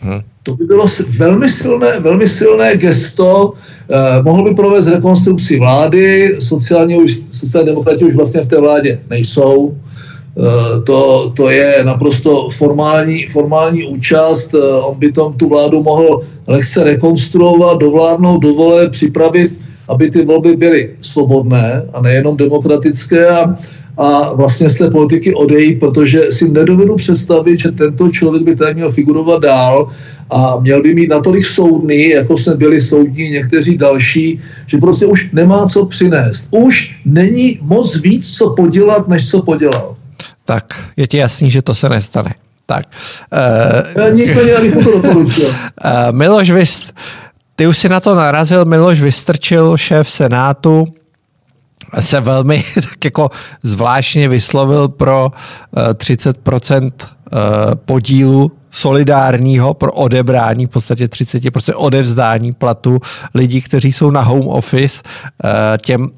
Hmm. 0.00 0.20
To 0.42 0.56
by 0.56 0.64
bylo 0.64 0.86
velmi 1.18 1.50
silné, 1.50 2.00
velmi 2.00 2.28
silné 2.28 2.76
gesto. 2.76 3.52
Eh, 3.90 4.22
mohl 4.22 4.44
by 4.44 4.54
provést 4.54 4.86
rekonstrukci 4.86 5.58
vlády, 5.58 6.36
sociální, 6.40 6.96
sociální 7.30 7.66
demokrati 7.66 8.04
už 8.04 8.14
vlastně 8.14 8.40
v 8.40 8.48
té 8.48 8.60
vládě 8.60 9.00
nejsou. 9.10 9.74
Eh, 10.38 10.80
to, 10.80 11.30
to 11.36 11.50
je 11.50 11.84
naprosto 11.84 12.48
formální, 12.50 13.26
formální 13.26 13.86
účast. 13.86 14.54
Eh, 14.54 14.80
on 14.88 14.98
by 14.98 15.12
tom 15.12 15.32
tu 15.32 15.48
vládu 15.48 15.82
mohl 15.82 16.22
lehce 16.46 16.84
rekonstruovat, 16.84 17.78
dovládnout, 17.78 18.38
dovolit, 18.38 18.90
připravit 18.90 19.52
aby 19.90 20.10
ty 20.10 20.24
volby 20.24 20.56
byly 20.56 20.90
svobodné 21.00 21.82
a 21.92 22.00
nejenom 22.00 22.36
demokratické 22.36 23.28
a, 23.28 23.58
a 23.98 24.34
vlastně 24.34 24.70
z 24.70 24.74
té 24.74 24.90
politiky 24.90 25.34
odejít, 25.34 25.80
protože 25.80 26.20
si 26.32 26.48
nedovedu 26.48 26.96
představit, 26.96 27.60
že 27.60 27.70
tento 27.70 28.08
člověk 28.08 28.42
by 28.42 28.56
tady 28.56 28.74
měl 28.74 28.92
figurovat 28.92 29.42
dál 29.42 29.90
a 30.30 30.60
měl 30.60 30.82
by 30.82 30.94
mít 30.94 31.10
natolik 31.10 31.46
soudný, 31.46 32.08
jako 32.08 32.38
jsme 32.38 32.54
byli 32.54 32.80
soudní 32.80 33.30
někteří 33.30 33.78
další, 33.78 34.40
že 34.66 34.78
prostě 34.78 35.06
už 35.06 35.28
nemá 35.32 35.66
co 35.66 35.84
přinést. 35.86 36.46
Už 36.50 36.96
není 37.04 37.58
moc 37.62 38.00
víc, 38.00 38.36
co 38.36 38.50
podělat, 38.50 39.08
než 39.08 39.30
co 39.30 39.42
podělal. 39.42 39.96
Tak, 40.44 40.84
je 40.96 41.06
ti 41.06 41.16
jasný, 41.16 41.50
že 41.50 41.62
to 41.62 41.74
se 41.74 41.88
nestane. 41.88 42.34
Tak. 42.66 42.86
Uh, 43.96 44.14
Nicméně, 44.14 44.54
abych 44.54 44.74
to 44.74 45.00
doporučil. 45.00 45.48
Uh, 45.48 45.54
Miloš 46.10 46.50
Vist, 46.50 46.94
ty 47.56 47.66
už 47.66 47.78
si 47.78 47.88
na 47.88 48.00
to 48.00 48.14
narazil, 48.14 48.64
Miloš 48.64 49.00
Vystrčil, 49.00 49.76
šéf 49.76 50.10
Senátu, 50.10 50.86
se 52.00 52.20
velmi 52.20 52.64
tak 52.74 53.04
jako 53.04 53.30
zvláštně 53.62 54.28
vyslovil 54.28 54.88
pro 54.88 55.30
30% 55.74 56.90
eh, 57.00 57.06
podílu 57.84 58.52
solidárního 58.70 59.74
pro 59.74 59.92
odebrání, 59.92 60.66
v 60.66 60.68
podstatě 60.68 61.06
30% 61.06 61.72
odevzdání 61.76 62.52
platu 62.52 62.98
lidí, 63.34 63.60
kteří 63.60 63.92
jsou 63.92 64.10
na 64.10 64.20
home 64.20 64.48
office, 64.48 65.02
eh, 65.44 65.78
těm 65.78 66.10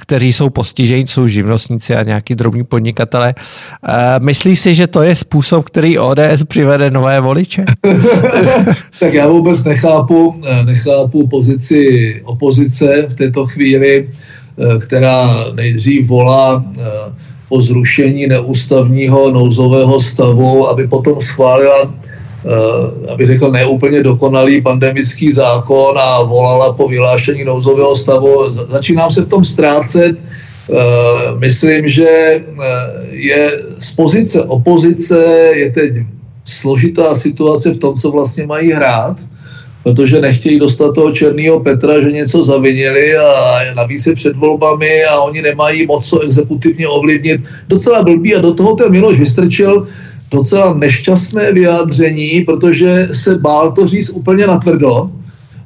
kteří 0.00 0.32
jsou 0.32 0.50
postiženi, 0.50 1.06
jsou 1.06 1.26
živnostníci 1.26 1.96
a 1.96 2.02
nějaký 2.02 2.34
drobní 2.34 2.64
podnikatele. 2.64 3.34
Eh, 3.88 3.92
myslíš 4.18 4.60
si, 4.60 4.74
že 4.74 4.86
to 4.86 5.02
je 5.02 5.14
způsob, 5.14 5.64
který 5.64 5.98
ODS 5.98 6.44
přivede 6.48 6.90
nové 6.90 7.20
voliče? 7.20 7.64
tak 9.00 9.14
já 9.14 9.28
vůbec 9.28 9.64
nechápu, 9.64 10.40
eh, 10.46 10.64
nechápu 10.64 11.28
pozici 11.28 12.14
opozice 12.24 13.06
v 13.08 13.14
této 13.14 13.46
chvíli, 13.46 14.08
eh, 14.08 14.78
která 14.78 15.44
nejdřív 15.54 16.06
volá 16.06 16.64
po 17.50 17.60
zrušení 17.60 18.26
neústavního 18.26 19.30
nouzového 19.30 20.00
stavu, 20.00 20.68
aby 20.68 20.86
potom 20.86 21.22
schválila 21.22 21.82
uh, 21.82 23.10
abych 23.12 23.26
řekl, 23.26 23.50
neúplně 23.50 24.02
dokonalý 24.02 24.62
pandemický 24.62 25.32
zákon 25.32 25.98
a 25.98 26.22
volala 26.22 26.72
po 26.72 26.88
vyhlášení 26.88 27.44
nouzového 27.44 27.96
stavu. 27.96 28.52
Začínám 28.52 29.12
se 29.12 29.22
v 29.22 29.28
tom 29.28 29.44
ztrácet. 29.44 30.18
Uh, 30.68 30.78
myslím, 31.38 31.88
že 31.88 32.40
uh, 32.48 32.64
je 33.10 33.62
z 33.78 33.90
pozice 33.90 34.42
opozice 34.42 35.18
je 35.54 35.70
teď 35.70 35.92
složitá 36.44 37.14
situace 37.14 37.70
v 37.70 37.78
tom, 37.78 37.98
co 37.98 38.10
vlastně 38.10 38.46
mají 38.46 38.72
hrát, 38.72 39.16
protože 39.82 40.20
nechtějí 40.20 40.58
dostat 40.58 40.94
toho 40.94 41.12
černého 41.12 41.60
Petra, 41.60 42.00
že 42.00 42.12
něco 42.12 42.42
zavinili 42.42 43.16
a 43.16 43.74
navíc 43.74 44.06
je 44.06 44.14
před 44.14 44.36
volbami 44.36 45.04
a 45.04 45.20
oni 45.20 45.42
nemají 45.42 45.86
moc 45.86 46.08
co 46.08 46.20
exekutivně 46.20 46.88
ovlivnit. 46.88 47.40
Docela 47.68 48.02
blbý 48.02 48.34
a 48.34 48.40
do 48.40 48.54
toho 48.54 48.76
ten 48.76 48.92
Miloš 48.92 49.18
vystrčil 49.18 49.86
docela 50.30 50.74
nešťastné 50.74 51.52
vyjádření, 51.52 52.40
protože 52.40 53.08
se 53.12 53.38
bál 53.38 53.72
to 53.72 53.86
říct 53.86 54.10
úplně 54.10 54.46
natvrdo. 54.46 55.10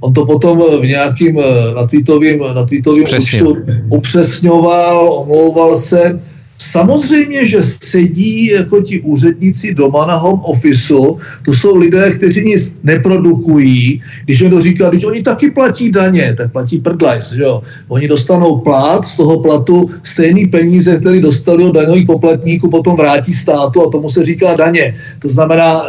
On 0.01 0.13
to 0.13 0.27
potom 0.27 0.63
v 0.81 0.87
nějakým 0.87 1.39
eh, 1.39 1.75
na 1.75 1.87
tweetovým, 1.87 2.45
na 2.55 2.67
tweetovým 2.67 3.05
účtu 3.19 3.57
upřesňoval, 3.89 5.09
omlouval 5.09 5.77
se 5.77 6.21
Samozřejmě, 6.59 7.49
že 7.49 7.63
sedí 7.63 8.47
jako 8.47 8.83
ti 8.83 9.01
úředníci 9.01 9.75
doma 9.75 10.07
na 10.07 10.15
home 10.15 10.41
officeu, 10.43 11.19
to 11.45 11.55
jsou 11.55 11.77
lidé, 11.77 12.11
kteří 12.11 12.45
nic 12.45 12.79
neprodukují. 12.83 14.03
Když 14.25 14.41
někdo 14.41 14.61
říká, 14.61 14.91
když 14.91 15.05
oni 15.05 15.23
taky 15.23 15.51
platí 15.51 15.91
daně, 15.91 16.35
tak 16.39 16.53
platí 16.53 16.79
prdlajs, 16.79 17.33
jo. 17.33 17.63
Oni 17.89 18.09
dostanou 18.09 18.57
plat, 18.57 19.07
z 19.07 19.17
toho 19.17 19.41
platu 19.41 19.91
stejný 20.03 20.47
peníze, 20.47 20.97
které 20.97 21.21
dostali 21.21 21.65
od 21.65 21.75
daňových 21.75 22.07
poplatníků, 22.07 22.71
potom 22.71 22.97
vrátí 22.97 23.33
státu 23.33 23.83
a 23.83 23.91
tomu 23.91 24.09
se 24.09 24.25
říká 24.25 24.57
daně. 24.57 24.95
To 25.19 25.31
znamená, 25.31 25.83
uh, 25.83 25.89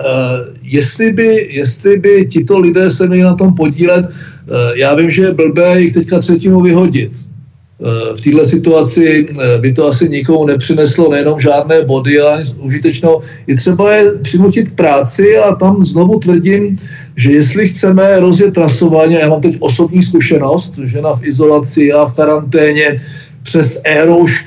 jestli 0.61 1.13
by, 1.13 1.47
jestli 1.51 1.99
by 1.99 2.25
tito 2.25 2.59
lidé 2.59 2.91
se 2.91 3.07
měli 3.07 3.23
na 3.23 3.35
tom 3.35 3.53
podílet, 3.53 4.05
uh, 4.05 4.55
já 4.75 4.95
vím, 4.95 5.11
že 5.11 5.21
je 5.21 5.33
blbé 5.33 5.81
jich 5.81 5.93
teďka 5.93 6.19
třetímu 6.19 6.61
vyhodit 6.61 7.24
v 8.15 8.21
této 8.21 8.45
situaci 8.45 9.27
eh, 9.29 9.57
by 9.59 9.73
to 9.73 9.87
asi 9.87 10.09
nikomu 10.09 10.45
nepřineslo 10.45 11.11
nejenom 11.11 11.39
žádné 11.39 11.81
body, 11.81 12.19
ale 12.21 12.45
užitečno. 12.57 13.21
Je 13.47 13.55
třeba 13.55 13.93
je 13.93 14.11
přinutit 14.21 14.75
práci 14.75 15.37
a 15.37 15.55
tam 15.55 15.85
znovu 15.85 16.19
tvrdím, 16.19 16.79
že 17.15 17.31
jestli 17.31 17.69
chceme 17.69 18.19
rozjet 18.19 18.53
trasování, 18.53 19.13
já 19.13 19.29
mám 19.29 19.41
teď 19.41 19.57
osobní 19.59 20.03
zkušenost, 20.03 20.73
žena 20.85 21.15
v 21.15 21.23
izolaci, 21.23 21.93
a 21.93 22.05
v 22.05 22.13
karanténě, 22.13 23.01
přes 23.43 23.81
e 23.83 24.05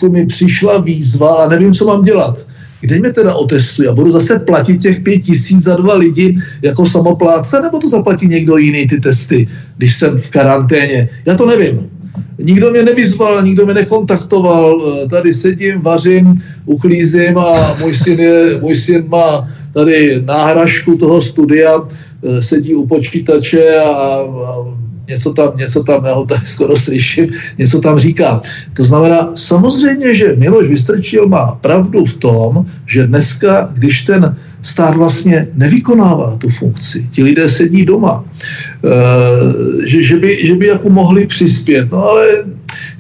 mi 0.09 0.27
přišla 0.27 0.79
výzva 0.79 1.35
a 1.35 1.49
nevím, 1.49 1.75
co 1.75 1.87
mám 1.87 2.05
dělat. 2.05 2.47
Kde 2.81 3.01
mě 3.01 3.13
teda 3.13 3.35
otestují? 3.35 3.87
Já 3.87 3.95
budu 3.95 4.13
zase 4.13 4.39
platit 4.39 4.83
těch 4.83 5.01
pět 5.01 5.19
tisíc 5.19 5.63
za 5.63 5.77
dva 5.77 5.97
lidi 5.97 6.39
jako 6.63 6.87
samopláce, 6.87 7.61
nebo 7.61 7.79
to 7.79 7.89
zaplatí 7.89 8.27
někdo 8.27 8.57
jiný 8.57 8.89
ty 8.89 9.01
testy, 9.01 9.49
když 9.77 9.97
jsem 9.97 10.19
v 10.19 10.31
karanténě? 10.31 11.09
Já 11.27 11.35
to 11.35 11.47
nevím. 11.47 11.98
Nikdo 12.39 12.71
mě 12.71 12.83
nevyzval, 12.83 13.43
nikdo 13.43 13.65
mě 13.65 13.75
nekontaktoval, 13.75 14.83
eh, 14.83 15.09
tady 15.09 15.35
sedím, 15.35 15.81
vařím, 15.81 16.43
uklízím 16.67 17.39
a 17.39 17.77
můj 17.81 17.95
syn, 17.95 18.21
je, 18.21 18.59
můj 18.61 18.77
syn 18.77 19.05
má 19.09 19.49
tady 19.73 20.23
náhražku 20.25 20.97
toho 20.97 21.23
studia, 21.23 21.73
eh, 21.79 22.43
sedí 22.43 22.75
u 22.75 22.87
počítače 22.87 23.77
a, 23.77 23.91
a 23.91 24.79
něco 25.09 25.33
tam, 25.33 25.57
něco 25.57 25.85
tam, 25.85 26.05
já 26.05 26.15
ho 26.15 26.27
tady 26.27 26.47
skoro 26.47 26.77
slyším, 26.77 27.31
něco 27.59 27.81
tam 27.81 27.99
říká. 27.99 28.43
To 28.77 28.85
znamená, 28.85 29.33
samozřejmě, 29.35 30.15
že 30.15 30.37
Miloš 30.37 30.69
Vystrčil 30.69 31.29
má 31.29 31.59
pravdu 31.61 32.05
v 32.05 32.17
tom, 32.17 32.67
že 32.87 33.07
dneska, 33.07 33.71
když 33.73 34.03
ten 34.03 34.37
stát 34.63 34.97
vlastně 34.97 35.49
nevykonává 35.55 36.37
tu 36.37 36.49
funkci. 36.49 37.09
Ti 37.11 37.23
lidé 37.23 37.49
sedí 37.49 37.85
doma. 37.85 38.25
E, 38.25 39.89
že, 39.89 40.03
že, 40.03 40.17
by, 40.17 40.47
že 40.47 40.55
by 40.55 40.67
jako 40.67 40.91
mohli 40.91 41.27
přispět. 41.27 41.93
No 41.93 42.05
ale 42.05 42.45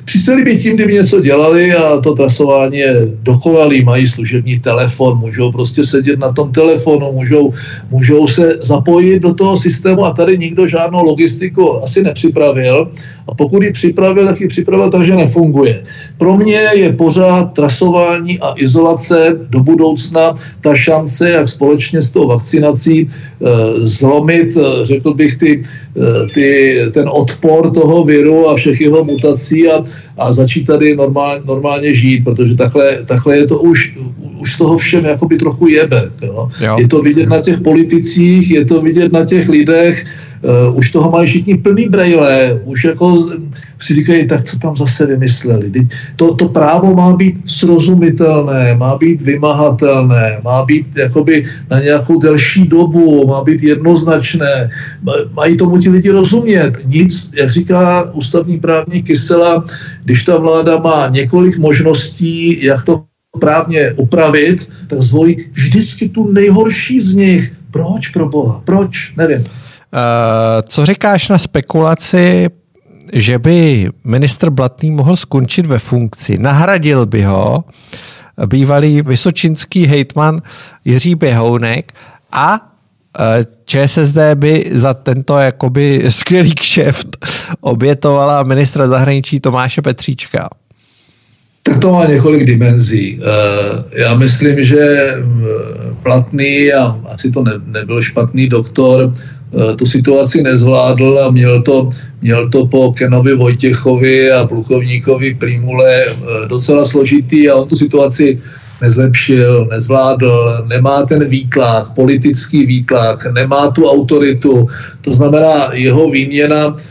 Přispěli 0.08 0.44
by 0.44 0.56
tím, 0.56 0.74
kdyby 0.74 0.94
něco 0.94 1.20
dělali 1.20 1.72
a 1.72 2.00
to 2.00 2.14
trasování 2.14 2.78
je 2.78 3.08
dokonalý, 3.22 3.84
mají 3.84 4.08
služební 4.08 4.60
telefon, 4.60 5.18
můžou 5.18 5.52
prostě 5.52 5.84
sedět 5.84 6.18
na 6.18 6.32
tom 6.32 6.52
telefonu, 6.52 7.12
můžou, 7.12 7.54
můžou 7.90 8.28
se 8.28 8.56
zapojit 8.60 9.20
do 9.20 9.34
toho 9.34 9.56
systému 9.56 10.04
a 10.04 10.12
tady 10.12 10.38
nikdo 10.38 10.66
žádnou 10.66 11.04
logistiku 11.04 11.84
asi 11.84 12.02
nepřipravil 12.02 12.90
a 13.28 13.34
pokud 13.34 13.62
ji 13.62 13.72
připravil, 13.72 14.26
tak 14.26 14.40
ji 14.40 14.48
připravil 14.48 14.90
tak, 14.90 15.06
že 15.06 15.16
nefunguje. 15.16 15.84
Pro 16.18 16.36
mě 16.36 16.60
je 16.74 16.92
pořád 16.92 17.52
trasování 17.52 18.38
a 18.38 18.54
izolace 18.56 19.36
do 19.50 19.60
budoucna 19.60 20.38
ta 20.60 20.74
šance, 20.74 21.30
jak 21.30 21.48
společně 21.48 22.02
s 22.02 22.10
tou 22.10 22.26
vakcinací 22.28 23.00
e, 23.00 23.08
zlomit, 23.86 24.56
e, 24.56 24.86
řekl 24.86 25.14
bych, 25.14 25.36
ty, 25.36 25.62
e, 25.96 26.34
ty, 26.34 26.78
ten 26.90 27.08
odpor 27.12 27.70
toho 27.70 28.04
viru 28.04 28.48
a 28.48 28.56
všech 28.56 28.80
jeho 28.80 29.04
mutací 29.04 29.68
a, 29.68 29.84
a 30.18 30.32
začít 30.32 30.64
tady 30.64 30.96
normál, 30.96 31.40
normálně 31.44 31.94
žít, 31.94 32.24
protože 32.24 32.56
takhle, 32.56 33.04
takhle 33.04 33.36
je 33.36 33.46
to 33.46 33.58
už, 33.58 33.98
už 34.40 34.52
z 34.52 34.58
toho 34.58 34.78
všem 34.78 35.04
jakoby 35.04 35.36
trochu 35.36 35.68
jebe. 35.68 36.10
Jo? 36.22 36.48
Jo. 36.60 36.76
Je 36.78 36.88
to 36.88 37.02
vidět 37.02 37.28
na 37.28 37.40
těch 37.40 37.60
politicích, 37.60 38.50
je 38.50 38.64
to 38.64 38.82
vidět 38.82 39.12
na 39.12 39.24
těch 39.24 39.48
lidech, 39.48 40.06
uh, 40.42 40.76
už 40.78 40.90
toho 40.90 41.10
mají 41.10 41.26
všichni 41.26 41.54
plný 41.54 41.88
brejle, 41.88 42.60
už 42.64 42.84
jako 42.84 43.26
si 43.80 43.94
říkají, 43.94 44.28
tak 44.28 44.44
co 44.44 44.58
tam 44.58 44.76
zase 44.76 45.06
vymysleli. 45.06 45.72
To, 46.16 46.34
to 46.34 46.48
právo 46.48 46.94
má 46.94 47.16
být 47.16 47.36
srozumitelné, 47.46 48.74
má 48.76 48.98
být 48.98 49.20
vymahatelné, 49.22 50.40
má 50.44 50.64
být 50.64 50.86
jakoby 50.96 51.46
na 51.70 51.80
nějakou 51.80 52.20
delší 52.20 52.68
dobu, 52.68 53.26
má 53.26 53.44
být 53.44 53.62
jednoznačné, 53.62 54.70
mají 55.32 55.56
tomu 55.56 55.78
ti 55.78 55.90
lidi 55.90 56.10
rozumět. 56.10 56.72
Nic, 56.84 57.30
jak 57.34 57.50
říká 57.50 58.10
ústavní 58.12 58.60
právník 58.60 59.06
Kysela, 59.06 59.64
když 60.04 60.24
ta 60.24 60.36
vláda 60.36 60.78
má 60.78 61.08
několik 61.08 61.58
možností, 61.58 62.64
jak 62.64 62.84
to 62.84 63.04
právně 63.40 63.92
upravit, 63.92 64.68
tak 64.86 65.02
zvolí 65.02 65.44
vždycky 65.52 66.08
tu 66.08 66.32
nejhorší 66.32 67.00
z 67.00 67.14
nich. 67.14 67.52
Proč 67.70 68.08
pro 68.08 68.28
boha? 68.28 68.62
Proč? 68.64 69.14
Nevím. 69.16 69.44
Uh, 69.92 70.68
co 70.68 70.86
říkáš 70.86 71.28
na 71.28 71.38
spekulaci, 71.38 72.48
že 73.12 73.38
by 73.38 73.90
ministr 74.04 74.50
Blatný 74.50 74.90
mohl 74.90 75.16
skončit 75.16 75.66
ve 75.66 75.78
funkci? 75.78 76.38
Nahradil 76.38 77.06
by 77.06 77.22
ho 77.22 77.64
bývalý 78.46 79.02
vysočinský 79.02 79.86
hejtman 79.86 80.42
Jiří 80.84 81.14
Běhounek 81.14 81.92
a 82.32 82.72
eh, 83.18 83.44
ČSSD 83.64 84.18
by 84.34 84.70
za 84.72 84.94
tento 84.94 85.38
jakoby 85.38 86.04
skvělý 86.08 86.54
kšeft 86.54 87.26
obětovala 87.60 88.42
ministra 88.42 88.88
zahraničí 88.88 89.40
Tomáše 89.40 89.82
Petříčka. 89.82 90.48
Tak 91.62 91.78
to 91.78 91.92
má 91.92 92.04
několik 92.04 92.44
dimenzí. 92.44 93.20
Eh, 93.22 94.00
já 94.00 94.14
myslím, 94.14 94.64
že 94.64 94.80
eh, 94.80 95.24
platný 96.02 96.72
a 96.72 97.00
asi 97.04 97.30
to 97.30 97.44
nebyl 97.64 98.02
špatný 98.02 98.48
doktor, 98.48 99.14
eh, 99.14 99.37
tu 99.76 99.86
situaci 99.86 100.42
nezvládl 100.42 101.18
a 101.18 101.30
měl 101.30 101.62
to, 101.62 101.90
měl 102.22 102.48
to 102.48 102.66
po 102.66 102.92
Kenovi 102.92 103.34
Vojtěchovi 103.34 104.32
a 104.32 104.46
plukovníkovi 104.46 105.34
Primule 105.34 106.04
docela 106.48 106.84
složitý 106.84 107.50
a 107.50 107.54
on 107.54 107.68
tu 107.68 107.76
situaci 107.76 108.42
nezlepšil, 108.80 109.68
nezvládl, 109.70 110.64
nemá 110.68 111.02
ten 111.06 111.28
výtlak, 111.28 111.90
politický 111.94 112.66
výtlak, 112.66 113.26
nemá 113.32 113.70
tu 113.70 113.90
autoritu. 113.90 114.66
To 115.00 115.12
znamená, 115.12 115.70
jeho 115.72 116.10
výměna 116.10 116.76
Eh, 116.76 116.87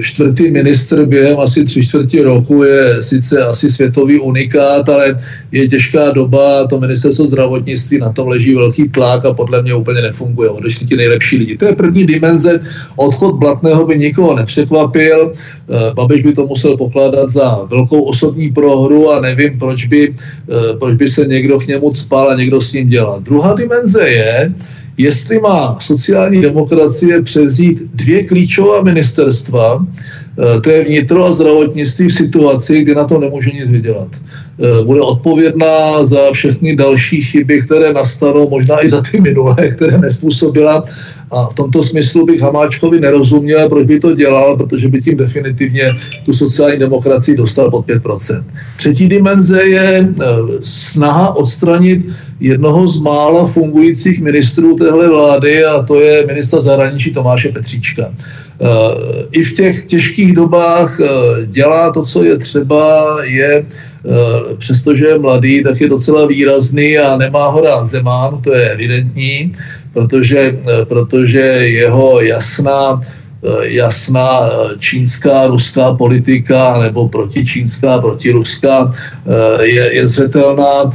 čtvrtý 0.00 0.50
ministr 0.50 1.06
během 1.06 1.40
asi 1.40 1.64
tři 1.64 1.86
čtvrtě 1.86 2.22
roku 2.22 2.62
je 2.62 3.02
sice 3.02 3.44
asi 3.44 3.70
světový 3.70 4.20
unikát, 4.20 4.88
ale 4.88 5.20
je 5.52 5.68
těžká 5.68 6.10
doba, 6.10 6.66
to 6.66 6.80
ministerstvo 6.80 7.26
zdravotnictví, 7.26 7.98
na 7.98 8.12
tom 8.12 8.28
leží 8.28 8.54
velký 8.54 8.88
tlak 8.88 9.24
a 9.24 9.34
podle 9.34 9.62
mě 9.62 9.74
úplně 9.74 10.02
nefunguje. 10.02 10.50
Odešli 10.50 10.86
ti 10.86 10.96
nejlepší 10.96 11.36
lidi. 11.36 11.56
To 11.56 11.64
je 11.64 11.76
první 11.76 12.06
dimenze. 12.06 12.60
Odchod 12.96 13.34
Blatného 13.34 13.86
by 13.86 13.98
nikoho 13.98 14.36
nepřekvapil. 14.36 15.32
Eh, 15.32 15.94
Babiš 15.94 16.22
by 16.22 16.32
to 16.32 16.46
musel 16.46 16.76
pokládat 16.76 17.30
za 17.30 17.64
velkou 17.70 18.02
osobní 18.02 18.52
prohru 18.52 19.10
a 19.10 19.20
nevím, 19.20 19.58
proč 19.58 19.86
by, 19.86 20.14
eh, 20.14 20.76
proč 20.78 20.94
by 20.94 21.08
se 21.08 21.26
někdo 21.26 21.60
k 21.60 21.66
němu 21.66 21.94
spal 21.94 22.28
a 22.30 22.36
někdo 22.36 22.60
s 22.60 22.72
ním 22.72 22.88
dělal. 22.88 23.20
Druhá 23.20 23.54
dimenze 23.54 24.08
je, 24.08 24.54
jestli 25.02 25.40
má 25.40 25.78
sociální 25.80 26.40
demokracie 26.40 27.22
převzít 27.22 27.82
dvě 27.94 28.24
klíčová 28.24 28.82
ministerstva, 28.82 29.86
eh, 29.86 30.60
to 30.60 30.70
je 30.70 30.84
vnitro 30.84 31.24
a 31.24 31.32
zdravotnictví 31.32 32.08
v 32.08 32.12
situaci, 32.12 32.82
kdy 32.82 32.94
na 32.94 33.04
to 33.04 33.18
nemůže 33.18 33.50
nic 33.50 33.70
vydělat. 33.70 34.08
Eh, 34.14 34.84
bude 34.84 35.00
odpovědná 35.00 36.04
za 36.04 36.32
všechny 36.32 36.76
další 36.76 37.20
chyby, 37.22 37.62
které 37.62 37.92
nastanou, 37.92 38.50
možná 38.50 38.84
i 38.84 38.88
za 38.88 39.02
ty 39.02 39.20
minulé, 39.20 39.68
které 39.76 39.98
nespůsobila. 39.98 40.84
A 41.32 41.48
v 41.48 41.54
tomto 41.54 41.82
smyslu 41.82 42.26
bych 42.26 42.40
Hamáčkovi 42.40 43.00
nerozuměl, 43.00 43.68
proč 43.68 43.86
by 43.86 44.00
to 44.00 44.14
dělal, 44.14 44.56
protože 44.56 44.88
by 44.88 45.02
tím 45.02 45.16
definitivně 45.16 45.82
tu 46.24 46.32
sociální 46.32 46.78
demokracii 46.78 47.36
dostal 47.36 47.70
pod 47.70 47.86
5%. 47.86 48.44
Třetí 48.76 49.08
dimenze 49.08 49.62
je 49.62 50.08
eh, 50.08 50.24
snaha 50.60 51.36
odstranit 51.36 52.06
jednoho 52.40 52.88
z 52.88 53.00
mála 53.00 53.46
fungujících 53.46 54.20
ministrů 54.20 54.76
téhle 54.76 55.08
vlády 55.08 55.64
a 55.64 55.82
to 55.82 56.00
je 56.00 56.26
ministra 56.26 56.60
zahraničí 56.60 57.12
Tomáše 57.12 57.48
Petříčka. 57.48 58.14
Eh, 58.14 58.66
I 59.32 59.44
v 59.44 59.52
těch 59.52 59.84
těžkých 59.84 60.32
dobách 60.32 61.00
dělá 61.46 61.92
to, 61.92 62.04
co 62.04 62.24
je 62.24 62.38
třeba, 62.38 63.16
je 63.24 63.64
přestože 64.58 65.06
je 65.06 65.18
mladý, 65.18 65.62
tak 65.62 65.80
je 65.80 65.88
docela 65.88 66.26
výrazný 66.26 66.98
a 66.98 67.16
nemá 67.16 67.46
ho 67.46 67.60
rád 67.60 67.88
Zemán, 67.88 68.40
to 68.40 68.54
je 68.54 68.70
evidentní, 68.70 69.52
protože, 69.92 70.58
protože 70.88 71.40
jeho 71.62 72.20
jasná 72.20 73.00
jasná 73.62 74.50
čínská, 74.78 75.46
ruská 75.46 75.94
politika 75.94 76.78
nebo 76.78 77.08
protičínská, 77.08 77.98
protiruská 77.98 78.94
je, 79.60 79.94
je 79.94 80.08
zřetelná. 80.08 80.92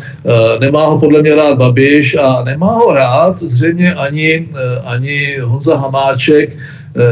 Nemá 0.59 0.85
ho 0.85 0.99
podle 0.99 1.21
mě 1.21 1.35
rád 1.35 1.57
Babiš 1.57 2.15
a 2.15 2.43
nemá 2.43 2.71
ho 2.71 2.93
rád 2.93 3.39
zřejmě 3.39 3.93
ani, 3.93 4.47
ani 4.85 5.37
Honza 5.41 5.77
Hamáček, 5.77 6.57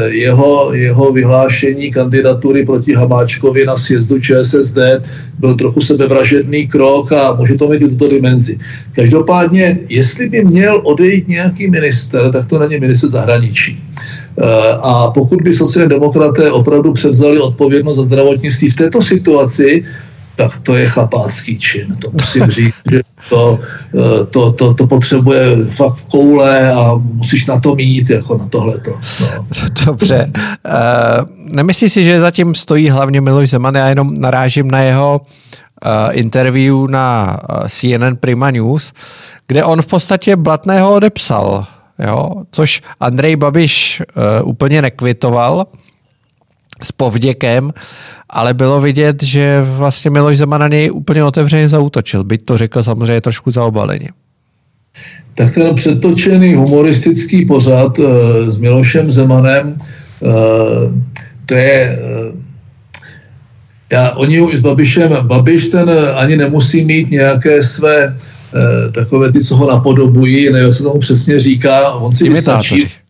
jeho, 0.05 0.73
jeho 0.73 1.11
vyhlášení 1.11 1.91
kandidatury 1.91 2.65
proti 2.65 2.93
Hamáčkovi 2.93 3.65
na 3.65 3.77
sjezdu 3.77 4.19
ČSSD 4.19 4.77
byl 5.39 5.55
trochu 5.55 5.81
sebevražedný 5.81 6.67
krok 6.67 7.11
a 7.11 7.35
může 7.39 7.55
to 7.55 7.67
mít 7.67 7.81
i 7.81 7.89
tuto 7.89 8.09
dimenzi. 8.09 8.57
Každopádně, 8.91 9.79
jestli 9.89 10.29
by 10.29 10.43
měl 10.43 10.81
odejít 10.83 11.27
nějaký 11.27 11.69
minister, 11.69 12.31
tak 12.31 12.47
to 12.47 12.59
není 12.59 12.79
minister 12.79 13.09
zahraničí. 13.09 13.83
Eh, 14.37 14.43
a 14.81 15.11
pokud 15.11 15.41
by 15.41 15.53
sociální 15.53 15.89
demokraté 15.89 16.51
opravdu 16.51 16.93
převzali 16.93 17.39
odpovědnost 17.39 17.95
za 17.95 18.03
zdravotnictví 18.03 18.69
v 18.69 18.75
této 18.75 19.01
situaci, 19.01 19.85
tak 20.35 20.59
to 20.59 20.75
je 20.75 20.87
chlapácký 20.87 21.59
čin. 21.59 21.95
To 21.95 22.09
musím 22.13 22.47
říct, 22.47 22.75
že 22.91 23.01
to, 23.29 23.59
eh, 23.95 24.25
to, 24.25 24.51
to, 24.51 24.73
to 24.73 24.87
potřebuje 24.87 25.65
fakt 25.65 25.95
v 25.95 26.05
koule 26.05 26.71
a 26.71 26.95
musíš 26.95 27.45
na 27.45 27.59
to 27.59 27.75
mít, 27.75 28.09
jako 28.09 28.37
na 28.37 28.47
tohleto. 28.47 28.91
No. 29.21 29.47
Dobře. 29.85 30.31
Uh, 30.65 31.51
nemyslíš 31.55 31.93
si, 31.93 32.03
že 32.03 32.19
zatím 32.19 32.55
stojí 32.55 32.89
hlavně 32.89 33.21
Miloš 33.21 33.49
Zeman? 33.49 33.75
Já 33.75 33.87
jenom 33.87 34.13
narážím 34.13 34.71
na 34.71 34.79
jeho 34.79 35.21
uh, 35.21 36.17
interview 36.17 36.87
na 36.89 37.37
CNN 37.69 38.15
Prima 38.19 38.51
News, 38.51 38.93
kde 39.47 39.63
on 39.63 39.81
v 39.81 39.87
podstatě 39.87 40.35
Blatného 40.35 40.93
odepsal, 40.93 41.65
jo? 41.99 42.31
což 42.51 42.81
Andrej 42.99 43.35
Babiš 43.35 44.01
uh, 44.41 44.49
úplně 44.49 44.81
nekvitoval 44.81 45.65
s 46.83 46.91
povděkem, 46.91 47.71
ale 48.29 48.53
bylo 48.53 48.81
vidět, 48.81 49.23
že 49.23 49.61
vlastně 49.61 50.11
Miloš 50.11 50.37
Zeman 50.37 50.61
na 50.61 50.67
něj 50.67 50.91
úplně 50.91 51.23
otevřeně 51.23 51.69
zautočil, 51.69 52.23
byť 52.23 52.45
to 52.45 52.57
řekl 52.57 52.83
samozřejmě 52.83 53.21
trošku 53.21 53.51
zaobaleně. 53.51 54.09
Tak 55.35 55.53
ten 55.53 55.75
předtočený 55.75 56.53
humoristický 56.53 57.45
pořad 57.45 57.99
uh, 57.99 58.05
s 58.47 58.59
Milošem 58.59 59.11
Zemanem, 59.11 59.77
uh, 60.19 60.33
to 61.45 61.53
je... 61.53 61.99
Uh, 62.31 62.39
já, 63.91 64.11
oni 64.11 64.57
s 64.57 64.59
Babišem, 64.59 65.11
Babiš 65.21 65.67
ten 65.67 65.91
ani 66.15 66.37
nemusí 66.37 66.85
mít 66.85 67.11
nějaké 67.11 67.63
své 67.63 68.17
takové 68.91 69.31
ty, 69.31 69.43
co 69.43 69.55
ho 69.55 69.67
napodobují, 69.67 70.45
nevím, 70.45 70.67
jak 70.67 70.73
se 70.75 70.83
tomu 70.83 70.99
přesně 70.99 71.39
říká, 71.39 71.91
on 71.91 72.13
si 72.13 72.29
vystačí, 72.29 72.87
Eh, 72.87 73.04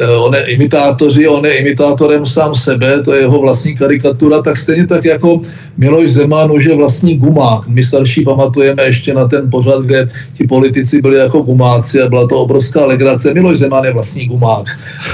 on 0.00 0.34
je 0.34 0.44
imitátoři, 0.44 1.28
on 1.28 1.46
je 1.46 1.58
imitátorem 1.58 2.26
sám 2.26 2.54
sebe, 2.54 3.02
to 3.02 3.14
je 3.14 3.20
jeho 3.20 3.40
vlastní 3.40 3.76
karikatura, 3.76 4.42
tak 4.42 4.56
stejně 4.56 4.86
tak 4.86 5.04
jako 5.04 5.42
Miloš 5.76 6.12
Zeman 6.12 6.52
už 6.52 6.64
je 6.64 6.76
vlastní 6.76 7.16
gumák. 7.16 7.68
My 7.68 7.82
starší 7.82 8.24
pamatujeme 8.24 8.82
ještě 8.82 9.14
na 9.14 9.28
ten 9.28 9.50
pořad, 9.50 9.82
kde 9.82 10.10
ti 10.32 10.46
politici 10.46 11.02
byli 11.02 11.18
jako 11.18 11.40
gumáci 11.40 12.02
a 12.02 12.08
byla 12.08 12.28
to 12.28 12.40
obrovská 12.40 12.86
legrace. 12.86 13.34
Miloš 13.34 13.58
Zeman 13.58 13.84
je 13.84 13.92
vlastní 13.92 14.26
gumák. 14.26 14.66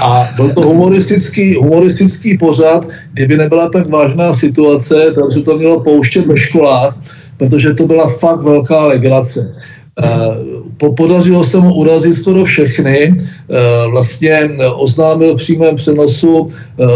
A 0.03 0.27
byl 0.35 0.49
to 0.49 0.61
humoristický, 0.61 1.55
humoristický 1.55 2.37
pořad, 2.37 2.87
kdyby 3.13 3.37
nebyla 3.37 3.69
tak 3.69 3.89
vážná 3.89 4.33
situace, 4.33 4.95
tak 5.15 5.31
se 5.31 5.41
to 5.41 5.57
mělo 5.57 5.79
pouštět 5.79 6.25
ve 6.27 6.37
školách, 6.37 6.97
protože 7.37 7.73
to 7.73 7.87
byla 7.87 8.09
fakt 8.09 8.41
velká 8.41 8.85
legrace. 8.85 9.55
Eh, 10.03 10.48
podařilo 10.87 11.43
se 11.43 11.59
mu 11.59 11.73
urazit 11.73 12.13
skoro 12.13 12.45
všechny. 12.45 13.15
Eh, 13.15 13.87
vlastně 13.91 14.31
eh, 14.31 14.67
oznámil 14.67 15.35
přímém 15.35 15.75
přenosu 15.75 16.49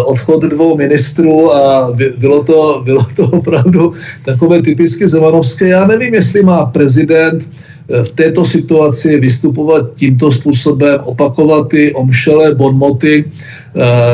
odchod 0.06 0.43
dvou 0.43 0.78
ministrů 0.78 1.54
a 1.54 1.91
bylo 2.17 2.43
to, 2.43 2.82
bylo 2.86 3.06
to 3.15 3.24
opravdu 3.24 3.93
takové 4.26 4.62
typicky 4.62 5.08
zemanovské. 5.08 5.67
Já 5.67 5.88
nevím, 5.88 6.13
jestli 6.13 6.43
má 6.43 6.65
prezident 6.65 7.50
v 8.04 8.12
této 8.12 8.46
situaci 8.46 9.19
vystupovat 9.19 9.93
tímto 9.96 10.32
způsobem, 10.32 11.00
opakovat 11.04 11.67
ty 11.67 11.93
omšelé 11.93 12.56
bonmoty, 12.56 13.26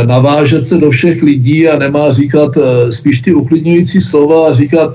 navážet 0.05 0.65
se 0.65 0.77
do 0.77 0.91
všech 0.91 1.23
lidí 1.23 1.67
a 1.67 1.79
nemá 1.79 2.11
říkat 2.11 2.51
spíš 2.89 3.21
ty 3.21 3.33
uklidňující 3.33 4.01
slova 4.01 4.49
a 4.49 4.53
říkat, 4.53 4.93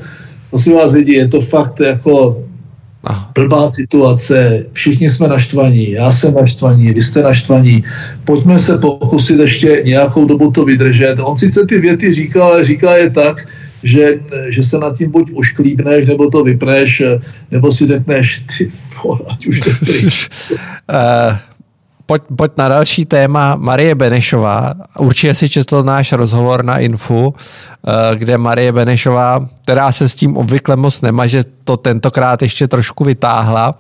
prosím 0.51 0.73
vás 0.73 0.93
lidi, 0.93 1.13
je 1.13 1.29
to 1.29 1.41
fakt 1.41 1.81
jako 1.81 2.44
Blbá 3.35 3.71
situace, 3.71 4.67
všichni 4.73 5.11
jsme 5.11 5.29
naštvaní, 5.29 5.91
já 5.91 6.13
jsem 6.13 6.35
naštvaní, 6.35 6.93
vy 6.93 7.03
jste 7.03 7.23
naštvaní, 7.23 7.85
pojďme 8.25 8.59
se 8.59 8.79
pokusit 8.79 9.41
ještě 9.41 9.83
nějakou 9.85 10.25
dobu 10.25 10.51
to 10.51 10.65
vydržet. 10.65 11.17
On 11.23 11.39
sice 11.39 11.67
ty 11.67 11.79
věty 11.79 12.15
říká, 12.15 12.45
ale 12.45 12.65
říká 12.65 12.97
je 12.97 13.11
tak, 13.11 13.49
že, 13.83 14.21
že 14.49 14.63
se 14.63 14.79
nad 14.79 14.97
tím 14.97 15.11
buď 15.11 15.31
ušklíbneš, 15.33 16.07
nebo 16.07 16.31
to 16.31 16.45
vypneš, 16.45 17.03
nebo 17.51 17.73
si 17.73 17.87
řekneš, 17.87 18.43
ty 18.59 18.69
vole, 19.05 19.21
ať 19.33 19.47
už 19.47 19.61
to 19.61 19.71
uh, 19.71 21.37
pojď, 22.07 22.23
pojď 22.37 22.53
na 22.57 22.69
další 22.69 23.05
téma. 23.05 23.57
Marie 23.57 23.95
Benešová. 23.95 24.75
Určitě 24.99 25.35
si 25.35 25.49
četl 25.49 25.83
náš 25.83 26.13
rozhovor 26.13 26.65
na 26.65 26.79
Infu, 26.79 27.35
eh, 27.35 28.17
kde 28.17 28.39
Marie 28.39 28.73
Benešová, 28.73 29.49
která 29.63 29.93
se 29.93 30.09
s 30.09 30.15
tím 30.15 30.37
obvykle 30.37 30.77
moc 30.77 31.01
že 31.25 31.45
to 31.65 31.77
tentokrát 31.77 32.43
ještě 32.43 32.69
trošku 32.69 33.05
vytáhla 33.05 33.75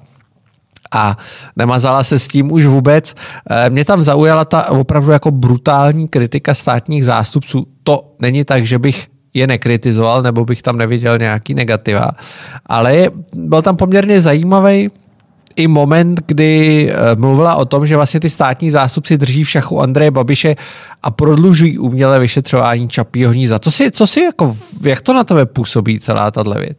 a 0.93 1.17
nemazala 1.57 2.05
se 2.05 2.19
s 2.19 2.29
tím 2.29 2.53
už 2.53 2.67
vůbec. 2.67 3.15
Eh, 3.51 3.71
mě 3.71 3.85
tam 3.85 4.03
zaujala 4.03 4.45
ta 4.45 4.71
opravdu 4.71 5.11
jako 5.11 5.31
brutální 5.31 6.09
kritika 6.09 6.55
státních 6.55 7.05
zástupců. 7.05 7.67
To 7.83 8.05
není 8.21 8.45
tak, 8.45 8.67
že 8.67 8.79
bych 8.79 9.07
je 9.35 9.47
nekritizoval, 9.47 10.23
nebo 10.23 10.45
bych 10.45 10.63
tam 10.63 10.79
neviděl 10.79 11.19
nějaký 11.19 11.55
negativa, 11.55 12.11
ale 12.67 13.11
byl 13.35 13.63
tam 13.63 13.77
poměrně 13.77 14.21
zajímavý 14.21 14.91
i 15.57 15.69
moment, 15.69 16.21
kdy 16.27 16.91
eh, 16.91 17.17
mluvila 17.17 17.57
o 17.57 17.65
tom, 17.65 17.87
že 17.87 17.97
vlastně 17.97 18.21
ty 18.21 18.31
státní 18.31 18.71
zástupci 18.71 19.19
drží 19.19 19.45
v 19.45 19.51
šachu 19.51 19.81
Andreje 19.81 20.11
Babiše 20.11 20.57
a 21.03 21.11
prodlužují 21.11 21.79
umělé 21.79 22.21
vyšetřování 22.21 22.89
Čapího 22.89 23.33
hnízda. 23.33 23.59
Co 23.59 23.71
si, 23.71 23.91
co 23.91 24.07
si 24.07 24.21
jako, 24.21 24.57
jak 24.83 25.01
to 25.01 25.15
na 25.15 25.25
tebe 25.25 25.47
působí 25.47 26.01
celá 26.01 26.31
tahle 26.31 26.61
věc? 26.61 26.77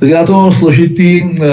Tak 0.00 0.08
já 0.08 0.26
to 0.26 0.32
mám 0.32 0.52
složitý, 0.52 1.22
eh, 1.22 1.46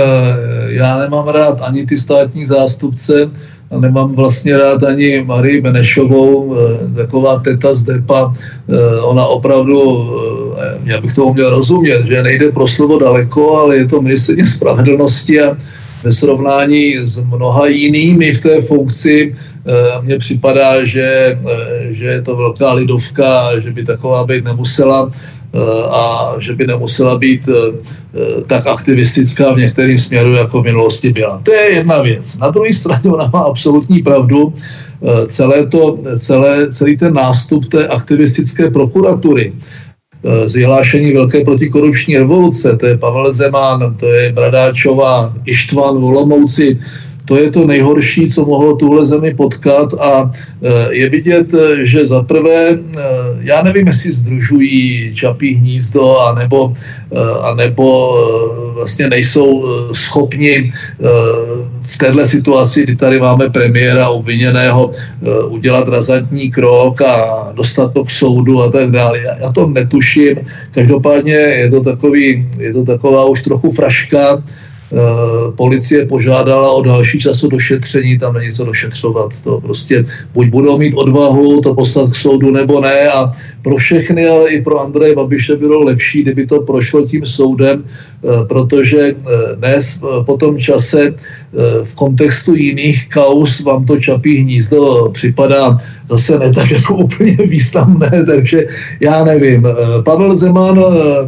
já 0.67 0.97
nemám 0.97 1.27
rád 1.27 1.61
ani 1.61 1.85
ty 1.85 1.97
státní 1.97 2.45
zástupce, 2.45 3.29
a 3.71 3.77
nemám 3.79 4.15
vlastně 4.15 4.57
rád 4.57 4.83
ani 4.83 5.23
Marii 5.25 5.61
Benešovou, 5.61 6.55
eh, 6.55 6.93
taková 6.95 7.39
teta 7.39 7.73
z 7.73 7.83
Depa, 7.83 8.33
ona 9.03 9.25
opravdu 9.25 10.09
já 10.83 11.01
bych 11.01 11.13
tomu 11.13 11.33
měl 11.33 11.49
rozumět, 11.49 12.05
že 12.05 12.23
nejde 12.23 12.51
pro 12.51 12.67
slovo 12.67 12.99
daleko, 12.99 13.57
ale 13.57 13.77
je 13.77 13.87
to 13.87 14.01
ministrně 14.01 14.47
spravedlnosti 14.47 15.41
a 15.41 15.57
ve 16.03 16.13
srovnání 16.13 16.97
s 16.97 17.19
mnoha 17.19 17.67
jinými 17.67 18.33
v 18.33 18.41
té 18.41 18.61
funkci 18.61 19.35
eh, 19.35 19.71
mně 20.01 20.17
připadá, 20.17 20.85
že, 20.85 21.39
eh, 21.49 21.93
že 21.93 22.05
je 22.05 22.21
to 22.21 22.35
velká 22.35 22.73
lidovka, 22.73 23.59
že 23.59 23.71
by 23.71 23.85
taková 23.85 24.23
být 24.23 24.43
nemusela 24.43 25.11
eh, 25.11 25.59
a 25.89 26.33
že 26.39 26.55
by 26.55 26.67
nemusela 26.67 27.17
být 27.17 27.49
tak 28.47 28.67
aktivistická 28.67 29.53
v 29.53 29.57
některým 29.57 29.99
směru, 29.99 30.33
jako 30.33 30.61
v 30.61 30.63
minulosti 30.63 31.13
byla. 31.13 31.41
To 31.43 31.53
je 31.53 31.61
jedna 31.61 32.01
věc. 32.01 32.37
Na 32.37 32.49
druhé 32.49 32.73
straně 32.73 33.05
ona 33.05 33.29
má 33.33 33.39
absolutní 33.39 34.01
pravdu. 34.01 34.53
Celé 35.27 35.65
to, 35.65 35.99
celé, 36.17 36.71
celý 36.71 36.97
ten 36.97 37.13
nástup 37.13 37.65
té 37.65 37.87
aktivistické 37.87 38.71
prokuratury, 38.71 39.53
z 40.45 40.55
vyhlášení 40.55 41.13
Velké 41.13 41.43
protikorupční 41.43 42.17
revoluce, 42.17 42.77
to 42.77 42.85
je 42.85 42.97
Pavel 42.97 43.33
Zeman, 43.33 43.95
to 43.99 44.05
je 44.05 44.31
Bradáčová, 44.31 45.33
Ištvan, 45.45 45.97
Volomouci, 45.97 46.79
to 47.29 47.37
je 47.37 47.51
to 47.51 47.67
nejhorší, 47.67 48.29
co 48.29 48.45
mohlo 48.45 48.75
tuhle 48.75 49.05
zemi 49.05 49.33
potkat 49.33 49.93
a 49.93 50.31
e, 50.63 50.95
je 50.95 51.09
vidět, 51.09 51.53
že 51.83 52.05
zaprvé, 52.05 52.69
e, 52.69 52.77
já 53.39 53.61
nevím, 53.61 53.87
jestli 53.87 54.11
združují 54.11 55.11
Čapí 55.15 55.53
hnízdo, 55.53 56.17
e, 56.17 56.85
anebo 57.41 58.17
vlastně 58.73 59.09
nejsou 59.09 59.65
schopni 59.93 60.73
v 61.87 61.97
této 61.97 62.25
situaci, 62.25 62.83
kdy 62.83 62.95
tady 62.95 63.19
máme 63.19 63.49
premiéra 63.49 64.09
obviněného, 64.09 64.91
udělat 65.49 65.89
razantní 65.89 66.51
krok 66.51 67.01
a 67.01 67.51
dostat 67.53 67.93
to 67.93 68.03
k 68.03 68.11
soudu 68.11 68.63
a 68.63 68.71
tak 68.71 68.91
dále. 68.91 69.19
Já 69.41 69.51
to 69.51 69.67
netuším. 69.67 70.37
Každopádně 70.71 71.33
je 71.33 71.69
to, 71.69 71.83
takový, 71.83 72.49
je 72.57 72.73
to 72.73 72.85
taková 72.85 73.25
už 73.25 73.43
trochu 73.43 73.71
fraška, 73.71 74.43
policie 75.55 76.05
požádala 76.05 76.71
o 76.71 76.81
další 76.81 77.19
času 77.19 77.47
došetření, 77.47 78.19
tam 78.19 78.33
není 78.33 78.51
co 78.51 78.65
došetřovat. 78.65 79.31
To 79.43 79.61
prostě 79.61 80.05
buď 80.33 80.47
budou 80.47 80.77
mít 80.77 80.93
odvahu 80.93 81.61
to 81.61 81.75
poslat 81.75 82.11
k 82.11 82.15
soudu, 82.15 82.51
nebo 82.51 82.81
ne. 82.81 83.07
A 83.09 83.31
pro 83.61 83.77
všechny, 83.77 84.27
ale 84.27 84.49
i 84.49 84.61
pro 84.61 84.79
Andreje 84.79 85.15
Babiše 85.15 85.55
bylo 85.55 85.83
lepší, 85.83 86.23
kdyby 86.23 86.45
to 86.47 86.61
prošlo 86.61 87.05
tím 87.05 87.25
soudem, 87.25 87.83
eh, 87.85 88.45
protože 88.45 88.99
eh, 88.99 89.55
dnes 89.55 89.99
po 90.25 90.37
tom 90.37 90.59
čase 90.59 91.13
v 91.83 91.95
kontextu 91.95 92.55
jiných 92.55 93.09
kaus 93.09 93.59
vám 93.59 93.85
to 93.85 93.97
čapí 93.97 94.37
hnízdo 94.37 95.09
připadá 95.13 95.77
zase 96.09 96.39
ne 96.39 96.53
tak 96.53 96.71
jako 96.71 96.95
úplně 96.95 97.37
významné, 97.45 98.11
takže 98.27 98.65
já 98.99 99.23
nevím. 99.23 99.67
Pavel 100.03 100.35
Zeman 100.35 100.77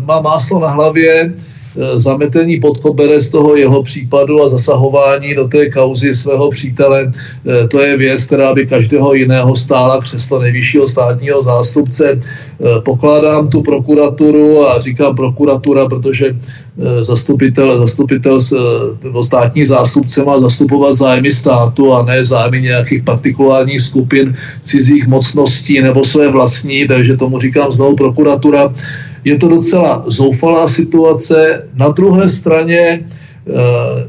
má 0.05 0.21
máslo 0.21 0.59
na 0.59 0.67
hlavě, 0.67 1.33
Eh, 1.33 1.50
zametení 1.95 2.59
pod 2.59 2.77
koberec 2.77 3.29
toho 3.29 3.55
jeho 3.55 3.83
případu 3.83 4.43
a 4.43 4.49
zasahování 4.49 5.35
do 5.35 5.47
té 5.47 5.69
kauzy 5.69 6.15
svého 6.15 6.49
přítele, 6.49 7.13
eh, 7.13 7.67
to 7.67 7.79
je 7.79 7.97
věc, 7.97 8.25
která 8.25 8.53
by 8.53 8.65
každého 8.65 9.13
jiného 9.13 9.55
stála 9.55 10.01
křeslo 10.01 10.39
nejvyššího 10.39 10.87
státního 10.87 11.43
zástupce. 11.43 12.21
Eh, 12.21 12.81
pokládám 12.85 13.47
tu 13.47 13.61
prokuraturu 13.61 14.67
a 14.67 14.81
říkám 14.81 15.15
prokuratura, 15.15 15.87
protože 15.87 16.35
zastupitel, 17.01 17.79
zastupitel 17.79 18.39
nebo 19.03 19.23
státní 19.23 19.65
zástupce 19.65 20.25
má 20.25 20.39
zastupovat 20.39 20.95
zájmy 20.95 21.31
státu 21.31 21.93
a 21.93 22.05
ne 22.05 22.25
zájmy 22.25 22.61
nějakých 22.61 23.03
partikulárních 23.03 23.81
skupin 23.81 24.35
cizích 24.63 25.07
mocností 25.07 25.81
nebo 25.81 26.03
své 26.03 26.31
vlastní, 26.31 26.87
takže 26.87 27.17
tomu 27.17 27.39
říkám 27.39 27.73
znovu 27.73 27.95
prokuratura 27.95 28.73
je 29.25 29.37
to 29.37 29.47
docela 29.47 30.03
zoufalá 30.07 30.67
situace. 30.67 31.69
Na 31.75 31.89
druhé 31.89 32.29
straně 32.29 32.77
eh, 32.77 33.53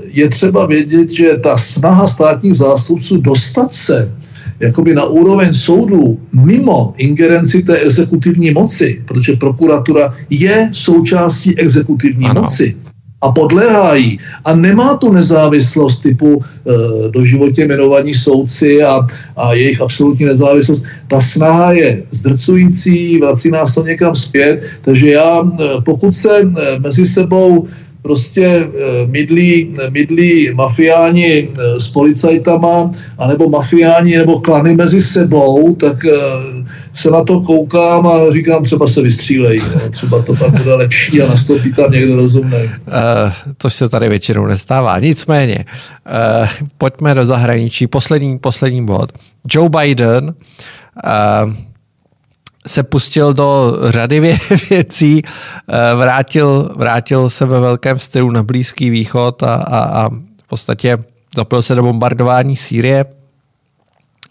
je 0.07 0.29
třeba 0.29 0.66
vědět, 0.66 1.11
že 1.11 1.37
ta 1.37 1.59
snaha 1.59 2.07
státních 2.09 2.55
zástupců 2.55 3.16
dostat 3.16 3.75
se 3.75 4.12
jakoby 4.61 4.94
na 4.94 5.05
úroveň 5.05 5.55
soudu 5.55 6.20
mimo 6.33 6.94
ingerenci 6.96 7.62
té 7.62 7.77
exekutivní 7.79 8.51
moci, 8.51 9.03
protože 9.05 9.33
prokuratura 9.33 10.14
je 10.31 10.70
součástí 10.72 11.59
exekutivní 11.59 12.27
ano. 12.27 12.40
moci 12.40 12.77
a 13.23 13.33
podléhají. 13.33 14.19
A 14.45 14.57
nemá 14.57 14.97
tu 14.97 15.13
nezávislost 15.13 15.99
typu 15.99 16.43
e, 16.43 17.11
doživotě 17.11 17.65
jmenovaní 17.65 18.15
soudci 18.15 18.83
a, 18.83 19.07
a 19.37 19.55
jejich 19.55 19.81
absolutní 19.81 20.27
nezávislost. 20.27 20.85
Ta 21.09 21.21
snaha 21.21 21.73
je 21.73 22.03
zdrcující, 22.11 23.19
vrací 23.19 23.51
nás 23.51 23.75
to 23.75 23.87
někam 23.87 24.17
zpět, 24.17 24.63
takže 24.83 25.11
já, 25.11 25.43
e, 25.43 25.65
pokud 25.85 26.13
se 26.13 26.39
e, 26.41 26.79
mezi 26.79 27.07
sebou 27.07 27.69
prostě 28.03 28.67
mydlí, 29.07 29.75
mydlí 29.91 30.51
mafiáni 30.55 31.49
s 31.79 31.89
policajtama, 31.89 32.91
anebo 33.19 33.49
mafiáni 33.49 34.19
nebo 34.19 34.41
klany 34.41 34.77
mezi 34.77 35.03
sebou, 35.03 35.75
tak 35.75 35.97
se 36.95 37.11
na 37.11 37.25
to 37.25 37.41
koukám 37.41 38.07
a 38.07 38.33
říkám, 38.33 38.65
třeba 38.65 38.87
se 38.87 39.03
vystřílej, 39.03 39.63
no. 39.75 39.91
třeba 39.91 40.23
to 40.23 40.35
pak 40.35 40.51
bude 40.51 40.75
lepší 40.75 41.23
a 41.23 41.29
nastoupí 41.29 41.75
tam 41.75 41.91
někdo 41.91 42.17
rozumný. 42.17 42.59
Uh, 42.63 43.53
to 43.57 43.71
se 43.71 43.89
tady 43.89 44.09
většinou 44.09 44.47
nestává. 44.47 44.99
Nicméně, 44.99 45.65
uh, 46.41 46.49
pojďme 46.79 47.15
do 47.15 47.25
zahraničí. 47.25 47.87
Poslední, 47.87 48.39
poslední 48.39 48.87
bod. 48.87 49.13
Joe 49.51 49.69
Biden 49.69 50.35
uh, 51.05 51.55
se 52.67 52.83
pustil 52.83 53.35
do 53.35 53.79
řady 53.89 54.21
vě- 54.21 54.69
věcí, 54.71 55.23
vrátil, 55.97 56.71
vrátil 56.77 57.31
se 57.31 57.47
ve 57.47 57.61
velkém 57.61 57.99
stylu 57.99 58.31
na 58.31 58.43
Blízký 58.43 58.91
východ 58.91 59.43
a, 59.43 59.55
a, 59.55 59.79
a 59.79 60.09
v 60.45 60.49
podstatě 60.49 60.99
zapojil 61.37 61.63
se 61.63 61.75
do 61.75 61.83
bombardování 61.83 62.57
Sýrie. 62.57 63.05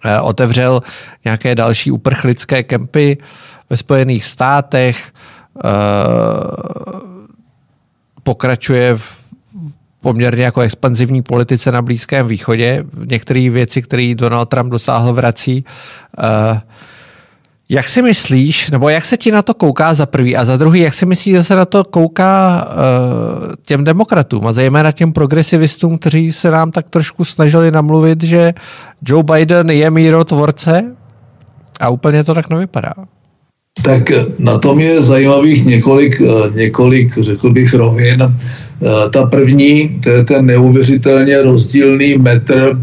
Eh, 0.04 0.20
otevřel 0.20 0.82
nějaké 1.26 1.56
další 1.56 1.92
uprchlické 1.92 2.64
kempy 2.64 3.18
ve 3.70 3.78
Spojených 3.78 4.26
státech, 4.26 5.14
eh, 5.66 5.70
pokračuje 8.24 8.98
v 8.98 9.22
poměrně 10.02 10.44
jako 10.44 10.62
expanzivní 10.62 11.22
politice 11.22 11.72
na 11.72 11.82
Blízkém 11.82 12.28
východě. 12.28 12.84
Některé 13.06 13.50
věci, 13.50 13.82
které 13.82 14.16
Donald 14.16 14.46
Trump 14.46 14.72
dosáhl, 14.72 15.14
vrací. 15.14 15.66
Uh, 16.18 16.58
jak 17.72 17.90
si 17.90 18.02
myslíš, 18.02 18.70
nebo 18.70 18.90
jak 18.90 19.06
se 19.06 19.18
ti 19.18 19.32
na 19.32 19.42
to 19.42 19.54
kouká 19.54 19.94
za 19.94 20.06
prvý 20.06 20.36
a 20.36 20.46
za 20.46 20.58
druhý, 20.58 20.80
jak 20.80 20.94
si 20.94 21.06
myslíš, 21.06 21.36
že 21.36 21.44
se 21.44 21.56
na 21.56 21.66
to 21.66 21.84
kouká 21.84 22.66
uh, 22.68 23.54
těm 23.66 23.84
demokratům 23.84 24.48
a 24.48 24.54
zejména 24.54 24.92
těm 24.92 25.14
progresivistům, 25.14 25.98
kteří 25.98 26.32
se 26.32 26.52
nám 26.52 26.72
tak 26.72 26.90
trošku 26.90 27.26
snažili 27.26 27.72
namluvit, 27.72 28.24
že 28.24 28.54
Joe 29.08 29.24
Biden 29.24 29.70
je 29.70 29.92
mírotvorce 29.92 30.96
a 31.80 31.90
úplně 31.90 32.24
to 32.24 32.34
tak 32.34 32.50
nevypadá. 32.50 32.94
Tak 33.84 34.04
na 34.40 34.58
tom 34.58 34.80
je 34.80 35.02
zajímavých 35.02 35.66
několik, 35.66 36.22
několik 36.54 37.18
řekl 37.18 37.50
bych, 37.50 37.74
rovin. 37.74 38.36
Ta 39.14 39.26
první, 39.26 40.00
to 40.04 40.10
je 40.10 40.24
ten 40.24 40.46
neuvěřitelně 40.46 41.42
rozdílný 41.42 42.18
metr 42.18 42.82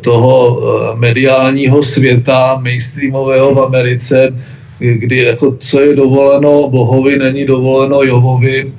toho 0.00 0.60
mediálního 0.94 1.82
světa 1.82 2.58
mainstreamového 2.62 3.54
v 3.54 3.60
Americe, 3.60 4.34
kdy 4.78 5.16
jako 5.16 5.56
co 5.58 5.80
je 5.80 5.96
dovoleno 5.96 6.68
Bohovi, 6.68 7.18
není 7.18 7.44
dovoleno 7.44 8.02
Jovovi 8.02 8.72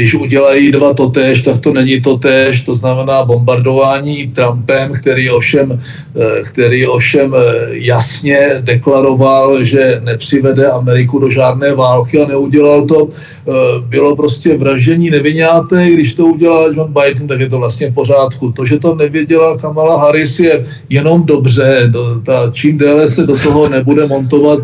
když 0.00 0.14
udělají 0.14 0.72
dva 0.72 0.94
totéž, 0.94 1.42
tak 1.42 1.60
to 1.60 1.72
není 1.72 2.00
totéž, 2.00 2.62
to 2.62 2.74
znamená 2.74 3.24
bombardování 3.24 4.26
Trumpem, 4.26 4.92
který 4.92 5.30
ovšem, 5.30 5.80
eh, 6.16 6.42
který 6.42 6.86
ovšem 6.86 7.34
eh, 7.34 7.40
jasně 7.70 8.38
deklaroval, 8.60 9.64
že 9.64 10.00
nepřivede 10.04 10.70
Ameriku 10.70 11.18
do 11.18 11.30
žádné 11.30 11.74
války 11.74 12.22
a 12.22 12.28
neudělal 12.28 12.86
to. 12.86 13.08
Eh, 13.08 13.52
bylo 13.80 14.16
prostě 14.16 14.58
vražení 14.58 15.10
nevináté, 15.10 15.90
když 15.90 16.14
to 16.14 16.26
udělal 16.26 16.72
John 16.74 16.94
Biden, 16.96 17.28
tak 17.28 17.40
je 17.40 17.48
to 17.48 17.58
vlastně 17.58 17.90
v 17.90 17.94
pořádku. 17.94 18.52
To, 18.52 18.66
že 18.66 18.78
to 18.78 18.94
nevěděla 18.94 19.58
Kamala 19.58 20.00
Harris, 20.00 20.40
je 20.40 20.66
jenom 20.88 21.28
dobře. 21.28 21.92
Ta, 22.24 22.50
čím 22.52 22.78
déle 22.78 23.08
se 23.08 23.26
do 23.26 23.36
toho 23.38 23.68
nebude 23.68 24.06
montovat, 24.06 24.58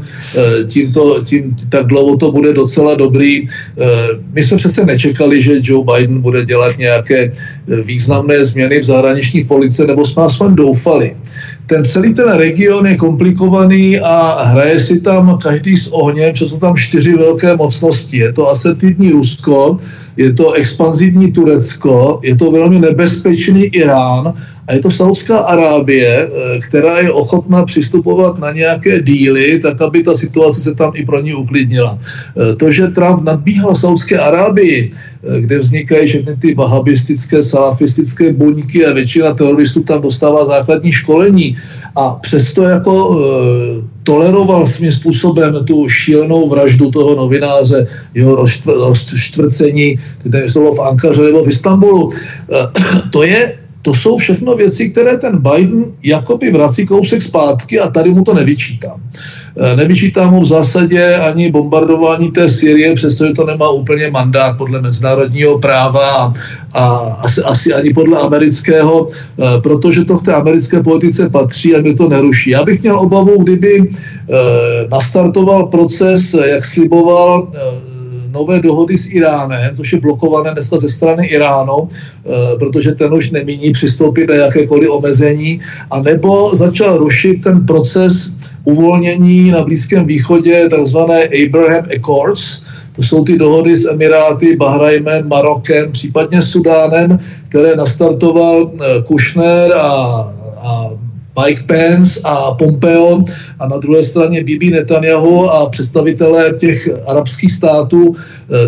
tím, 0.68 0.92
to, 0.92 1.24
tím 1.24 1.56
tak 1.68 1.87
dlouho 1.87 2.16
to 2.16 2.32
bude 2.32 2.52
docela 2.52 2.94
dobrý. 2.94 3.48
My 4.33 4.42
jsme 4.42 4.57
přece 4.57 4.85
nečekali, 4.87 5.16
čekali, 5.16 5.42
že 5.42 5.61
Joe 5.62 5.85
Biden 5.85 6.20
bude 6.20 6.44
dělat 6.44 6.79
nějaké 6.79 7.20
e, 7.25 7.33
významné 7.83 8.44
změny 8.44 8.81
v 8.81 8.85
zahraniční 8.85 9.44
police, 9.44 9.87
nebo 9.87 10.05
jsme 10.05 10.22
aspoň 10.22 10.55
doufali. 10.55 11.16
Ten 11.66 11.85
celý 11.85 12.14
ten 12.14 12.29
region 12.29 12.87
je 12.87 12.96
komplikovaný 12.96 13.99
a 13.99 14.42
hraje 14.44 14.81
si 14.81 15.01
tam 15.01 15.38
každý 15.42 15.77
s 15.77 15.88
ohněm, 15.88 16.35
čo 16.35 16.49
jsou 16.49 16.59
tam 16.59 16.77
čtyři 16.77 17.14
velké 17.14 17.57
mocnosti. 17.57 18.16
Je 18.16 18.33
to 18.33 18.51
asertivní 18.51 19.11
Rusko, 19.11 19.79
je 20.16 20.33
to 20.33 20.52
expanzivní 20.52 21.33
Turecko, 21.33 22.20
je 22.22 22.37
to 22.37 22.50
velmi 22.50 22.81
nebezpečný 22.81 23.64
Irán 23.64 24.35
a 24.66 24.72
je 24.72 24.81
to 24.81 24.90
Saudská 24.90 25.38
Arábie, 25.38 26.09
eh, 26.09 26.61
která 26.61 26.98
je 26.98 27.11
ochotná 27.11 27.64
přistupovat 27.64 28.38
na 28.38 28.52
nějaké 28.52 29.02
díly, 29.02 29.61
tak 29.61 29.83
aby 29.83 30.02
ta 30.02 30.14
situace 30.14 30.61
se 30.61 30.74
tam 30.74 30.92
i 30.94 31.05
pro 31.05 31.20
ní 31.20 31.35
uklidnila. 31.35 31.98
Eh, 31.98 32.57
to, 32.57 32.72
že 32.72 32.88
Trump 32.88 33.24
nadbíhal 33.24 33.76
Saudské 33.76 34.18
Arábii, 34.18 34.90
eh, 34.90 35.40
kde 35.40 35.59
vznikají 35.59 36.09
všechny 36.09 36.37
ty 36.37 36.55
vahabistické, 36.55 37.42
salafistické 37.42 38.33
buňky 38.33 38.87
a 38.87 38.92
většina 38.92 39.35
teroristů 39.35 39.83
tam 39.83 40.02
dostává 40.02 40.46
základní 40.46 40.92
školení 40.92 41.57
a 41.96 42.11
přesto 42.11 42.62
jako 42.62 42.94
toleroval 44.06 44.66
svým 44.66 44.92
způsobem 44.92 45.64
tu 45.64 45.88
šílenou 45.88 46.48
vraždu 46.48 46.90
toho 46.90 47.14
novináře, 47.14 47.86
jeho 48.14 48.46
rozštvrcení, 48.66 49.98
tedy 50.22 50.48
slovo 50.50 50.74
v 50.74 50.80
Ankaře 50.80 51.22
nebo 51.22 51.44
v 51.44 51.48
Istanbulu. 51.48 52.12
To 53.10 53.22
je 53.22 53.58
to 53.82 53.94
jsou 53.94 54.16
všechno 54.18 54.56
věci, 54.56 54.90
které 54.90 55.18
ten 55.18 55.38
Biden 55.38 55.84
jakoby 56.02 56.50
vrací 56.50 56.86
kousek 56.86 57.22
zpátky 57.22 57.80
a 57.80 57.90
tady 57.90 58.10
mu 58.10 58.24
to 58.24 58.34
nevyčítám. 58.34 59.02
E, 59.56 59.76
nevyčítám 59.76 60.34
mu 60.34 60.40
v 60.40 60.46
zásadě 60.46 61.14
ani 61.14 61.50
bombardování 61.50 62.30
té 62.30 62.48
Syrie, 62.48 62.94
přestože 62.94 63.32
to 63.32 63.46
nemá 63.46 63.70
úplně 63.70 64.10
mandát 64.10 64.58
podle 64.58 64.80
mezinárodního 64.82 65.58
práva 65.58 66.10
a, 66.10 66.34
a 66.72 66.86
asi, 67.20 67.42
asi 67.42 67.74
ani 67.74 67.94
podle 67.94 68.18
amerického, 68.18 69.08
e, 69.08 69.60
protože 69.60 70.04
to 70.04 70.18
k 70.18 70.24
té 70.24 70.34
americké 70.34 70.82
politice 70.82 71.28
patří 71.28 71.76
a 71.76 71.80
mě 71.80 71.94
to 71.94 72.08
neruší. 72.08 72.50
Já 72.50 72.64
bych 72.64 72.82
měl 72.82 72.98
obavu, 72.98 73.42
kdyby 73.42 73.78
e, 73.78 73.86
nastartoval 74.90 75.66
proces, 75.66 76.34
jak 76.34 76.64
sliboval 76.64 77.48
nové 78.36 78.60
dohody 78.60 78.98
s 78.98 79.08
Iránem, 79.08 79.76
což 79.76 79.92
je 79.92 80.00
blokované 80.00 80.52
dneska 80.52 80.78
ze 80.78 80.88
strany 80.88 81.26
Iránu, 81.26 81.88
eh, 81.88 82.58
protože 82.58 82.92
ten 82.92 83.14
už 83.14 83.30
nemíní 83.30 83.72
přistoupit 83.72 84.28
na 84.28 84.34
jakékoliv 84.34 84.90
omezení, 84.90 85.60
a 85.90 86.02
nebo 86.02 86.56
začal 86.56 86.98
rušit 86.98 87.40
ten 87.42 87.66
proces 87.66 88.36
uvolnění 88.66 89.50
na 89.50 89.64
Blízkém 89.64 90.07
východě, 90.07 90.68
takzvané 90.68 91.22
Abraham 91.24 91.85
Accords, 91.96 92.62
to 92.96 93.02
jsou 93.02 93.24
ty 93.24 93.38
dohody 93.38 93.76
s 93.76 93.87
Emiráty, 93.87 94.57
Bahrajmem, 94.57 95.29
Marokem, 95.29 95.92
případně 95.92 96.42
Sudánem, 96.42 97.18
které 97.48 97.76
nastartoval 97.76 98.70
eh, 98.74 99.02
Kushner 99.02 99.72
a, 99.72 99.87
a 100.57 100.90
Mike 101.44 101.62
Pence 101.62 102.20
a 102.24 102.55
Pompeo 102.55 103.24
a 103.59 103.68
na 103.68 103.76
druhé 103.76 104.02
straně 104.02 104.44
Bibi 104.44 104.70
Netanyahu 104.70 105.50
a 105.50 105.70
představitelé 105.70 106.55
těch 106.59 106.88
arabských 107.07 107.52
států, 107.52 108.16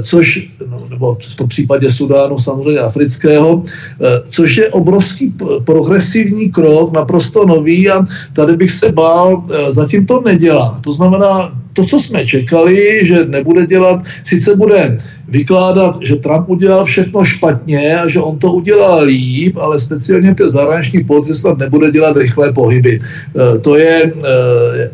což, 0.02 0.48
no, 0.70 0.86
nebo 0.90 1.18
v 1.20 1.36
tom 1.36 1.48
případě 1.48 1.90
Sudánu 1.90 2.38
samozřejmě 2.38 2.80
afrického, 2.80 3.62
eh, 3.64 4.22
což 4.30 4.56
je 4.56 4.68
obrovský 4.68 5.34
progresivní 5.64 6.50
krok, 6.50 6.92
naprosto 6.92 7.46
nový 7.46 7.90
a 7.90 8.06
tady 8.32 8.56
bych 8.56 8.70
se 8.70 8.92
bál, 8.92 9.44
eh, 9.50 9.72
zatím 9.72 10.06
to 10.06 10.20
nedělá. 10.20 10.80
To 10.84 10.92
znamená, 10.92 11.52
to, 11.78 11.84
co 11.84 12.00
jsme 12.00 12.26
čekali, 12.26 13.06
že 13.06 13.24
nebude 13.26 13.66
dělat, 13.66 14.02
sice 14.24 14.56
bude 14.56 14.98
vykládat, 15.28 15.98
že 16.02 16.16
Trump 16.16 16.48
udělal 16.48 16.84
všechno 16.84 17.24
špatně 17.24 17.96
a 17.96 18.08
že 18.08 18.20
on 18.20 18.38
to 18.38 18.52
udělal 18.52 19.04
líp, 19.04 19.56
ale 19.60 19.80
speciálně 19.80 20.34
té 20.34 20.48
zahraniční 20.48 21.04
politice 21.04 21.34
snad 21.34 21.58
nebude 21.58 21.90
dělat 21.90 22.16
rychlé 22.16 22.52
pohyby. 22.52 23.00
E, 23.00 23.58
to 23.58 23.76
je 23.76 24.02
e, 24.02 24.10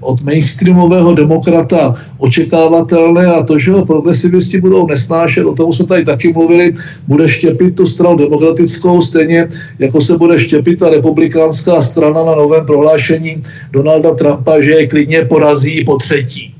od 0.01 0.23
mainstreamového 0.23 1.14
demokrata 1.14 1.94
očekávatelné 2.18 3.27
a 3.27 3.42
to, 3.42 3.59
že 3.59 3.73
ho 3.73 3.87
progresivisti 3.87 4.61
budou 4.61 4.87
nesnášet, 4.87 5.47
o 5.47 5.55
tom 5.55 5.73
jsme 5.73 5.87
tady 5.87 6.05
taky 6.05 6.33
mluvili, 6.33 6.75
bude 7.09 7.29
štěpit 7.29 7.75
tu 7.75 7.87
stranu 7.87 8.16
demokratickou, 8.16 9.03
stejně 9.03 9.49
jako 9.79 10.01
se 10.01 10.18
bude 10.18 10.40
štěpit 10.40 10.79
ta 10.79 10.90
republikánská 10.90 11.83
strana 11.83 12.25
na 12.25 12.35
novém 12.35 12.66
prohlášení 12.66 13.42
Donalda 13.73 14.14
Trumpa, 14.14 14.61
že 14.61 14.70
je 14.70 14.87
klidně 14.87 15.25
porazí 15.25 15.85
po 15.85 15.97
třetí. 15.97 16.54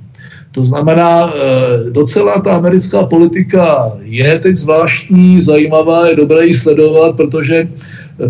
To 0.55 0.65
znamená, 0.65 1.27
eh, 1.27 1.91
docela 1.91 2.41
ta 2.41 2.57
americká 2.57 3.03
politika 3.03 3.93
je 4.03 4.39
teď 4.39 4.57
zvláštní, 4.57 5.43
zajímavá, 5.43 6.09
je 6.09 6.17
dobré 6.17 6.47
ji 6.47 6.55
sledovat, 6.55 7.17
protože 7.17 7.69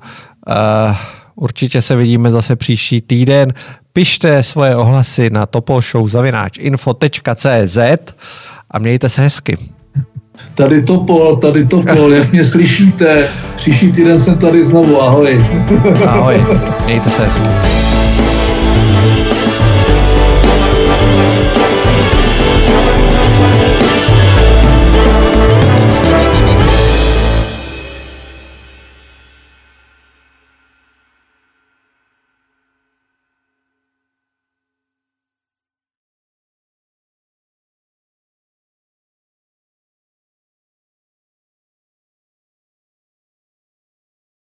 Určitě 1.37 1.81
se 1.81 1.95
vidíme 1.95 2.31
zase 2.31 2.55
příští 2.55 3.01
týden. 3.01 3.53
Pište 3.95 4.43
svoje 4.43 4.75
ohlasy 4.75 5.31
na 5.31 5.47
topolshow.info.cz 5.47 7.77
a 8.71 8.79
mějte 8.79 9.09
se 9.09 9.21
hezky. 9.21 9.57
Tady 10.55 10.83
Topol, 10.83 11.35
tady 11.35 11.65
Topol, 11.65 12.13
jak 12.13 12.31
mě 12.31 12.45
slyšíte, 12.45 13.27
příští 13.55 13.91
týden 13.91 14.19
jsem 14.19 14.37
tady 14.37 14.65
znovu, 14.65 15.01
ahoj. 15.01 15.45
Ahoj, 16.07 16.45
mějte 16.85 17.09
se 17.09 17.25
hezky. 17.25 17.43